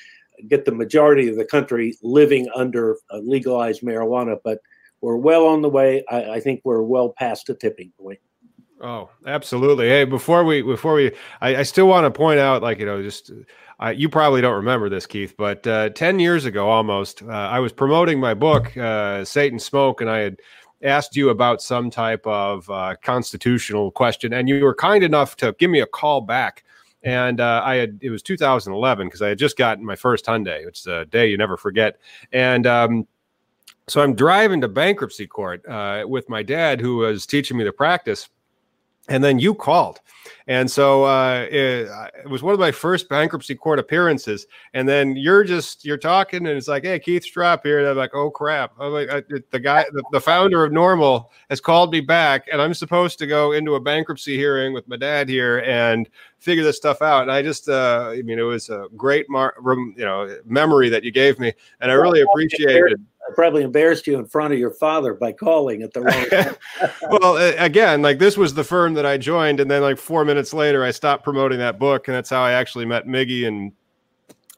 [0.50, 4.38] get the majority of the country living under legalized marijuana.
[4.44, 4.60] But
[5.02, 6.04] we're well on the way.
[6.10, 8.20] I, I think we're well past the tipping point.
[8.82, 9.90] Oh, absolutely.
[9.90, 11.12] Hey, before we before we,
[11.42, 13.32] I, I still want to point out, like you know, just
[13.82, 17.60] uh, you probably don't remember this, Keith, but uh, ten years ago, almost, uh, I
[17.60, 20.38] was promoting my book, uh, Satan Smoke, and I had
[20.82, 25.54] asked you about some type of uh, constitutional question, and you were kind enough to
[25.60, 26.64] give me a call back.
[27.04, 30.80] And I had it was 2011 because I had just gotten my first Hyundai, which
[30.80, 31.98] is a day you never forget.
[32.34, 33.08] And um,
[33.88, 35.64] so I'm driving to bankruptcy court
[36.10, 38.30] with my dad, who was teaching me the practice
[39.10, 40.00] and then you called.
[40.48, 41.88] And so uh, it,
[42.24, 46.48] it, was one of my first bankruptcy court appearances and then you're just you're talking
[46.48, 48.74] and it's like hey keith Stroup here and i'm like oh crap.
[48.80, 52.62] I'm like, I, the guy the, the, founder of NORML, has called me back and
[52.62, 56.78] i'm supposed to go into a bankruptcy hearing with my dad here and figure this
[56.78, 57.24] stuff out.
[57.24, 61.04] And i just uh, i mean it was a great mar- you know memory that
[61.04, 64.72] you gave me and i really appreciated I probably embarrassed you in front of your
[64.72, 66.56] father by calling at the wrong time.
[67.10, 70.54] well, again, like this was the firm that I joined, and then like four minutes
[70.54, 73.72] later, I stopped promoting that book, and that's how I actually met Miggy and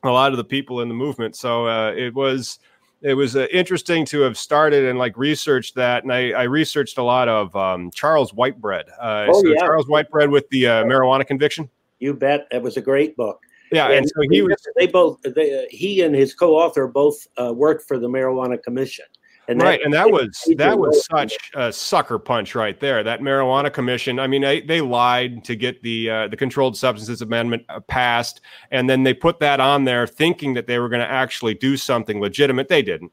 [0.03, 1.36] a lot of the people in the movement.
[1.36, 2.59] So uh, it was
[3.01, 6.97] it was uh, interesting to have started and like researched that, and I, I researched
[6.97, 8.84] a lot of um, Charles Whitebread.
[8.99, 9.59] Uh, oh, so yeah.
[9.59, 11.69] Charles Whitebread with the uh, marijuana conviction.
[11.99, 13.39] You bet, it was a great book.
[13.72, 14.55] Yeah, and, and so he was.
[14.78, 15.22] They both.
[15.22, 19.05] They, he and his co-author both uh, worked for the Marijuana Commission.
[19.47, 23.03] And right, and that was that was such a sucker punch right there.
[23.03, 24.19] That marijuana commission.
[24.19, 28.41] I mean, they, they lied to get the uh, the Controlled Substances Amendment uh, passed,
[28.69, 31.76] and then they put that on there, thinking that they were going to actually do
[31.76, 32.69] something legitimate.
[32.69, 33.11] They didn't.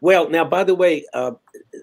[0.00, 1.32] Well, now, by the way, uh,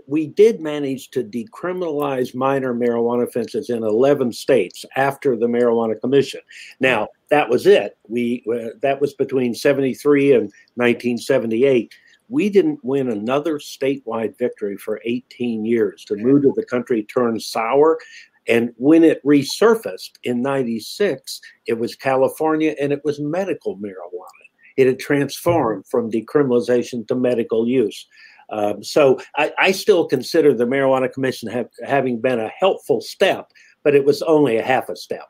[0.08, 6.42] we did manage to decriminalize minor marijuana offenses in 11 states after the Marijuana Commission.
[6.80, 7.98] Now, that was it.
[8.08, 10.44] We uh, that was between 73 and
[10.76, 11.94] 1978
[12.32, 16.06] we didn't win another statewide victory for 18 years.
[16.08, 18.00] The mood of the country turned sour.
[18.48, 24.48] And when it resurfaced in 96, it was California and it was medical marijuana.
[24.78, 28.08] It had transformed from decriminalization to medical use.
[28.52, 33.50] Um, so I, I, still consider the Marijuana Commission have, having been a helpful step,
[33.82, 35.30] but it was only a half a step.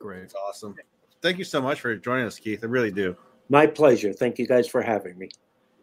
[0.00, 0.22] Great.
[0.22, 0.74] That's awesome.
[1.22, 2.64] Thank you so much for joining us, Keith.
[2.64, 3.14] I really do.
[3.48, 4.12] My pleasure.
[4.12, 5.28] Thank you guys for having me.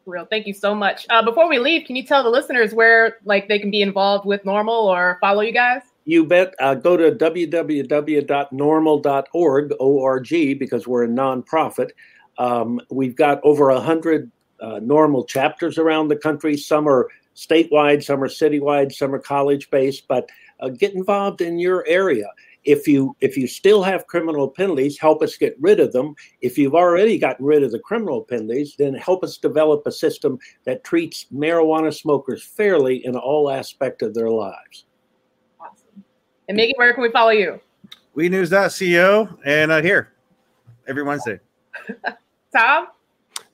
[0.06, 0.26] Real.
[0.26, 1.06] Thank you so much.
[1.10, 4.26] Uh, before we leave, can you tell the listeners where like they can be involved
[4.26, 5.82] with NORML or follow you guys?
[6.06, 6.56] You bet.
[6.60, 11.90] Uh, go to www.norml.org, O-R-G, because we're a nonprofit.
[12.38, 14.32] Um, we've got over a hundred
[14.62, 16.58] uh, NORML chapters around the country.
[16.58, 20.08] Some are statewide, some are citywide, some are college based.
[20.08, 20.30] But
[20.60, 22.28] uh, get involved in your area.
[22.64, 26.16] If you if you still have criminal penalties help us get rid of them.
[26.42, 30.38] If you've already gotten rid of the criminal penalties then help us develop a system
[30.66, 34.86] that treats marijuana smokers fairly in all aspect of their lives.
[35.62, 36.04] Awesome.
[36.50, 37.62] And Miggy where can we follow you?
[38.16, 40.12] We wenews.co and uh, here
[40.88, 41.40] every wednesday.
[42.54, 42.88] Tom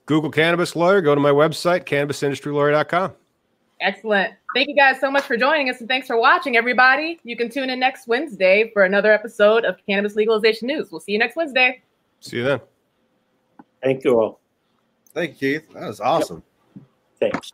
[0.06, 3.14] google cannabis lawyer go to my website cannabisindustrylawyer.com
[3.82, 7.20] excellent Thank you guys so much for joining us and thanks for watching, everybody.
[7.24, 10.92] You can tune in next Wednesday for another episode of Cannabis Legalization News.
[10.92, 11.82] We'll see you next Wednesday.
[12.20, 12.62] See you then.
[13.82, 14.40] Thank you all.
[15.12, 15.74] Thank you, Keith.
[15.74, 16.44] That was awesome.
[16.76, 16.86] Yep.
[17.20, 17.54] Thanks.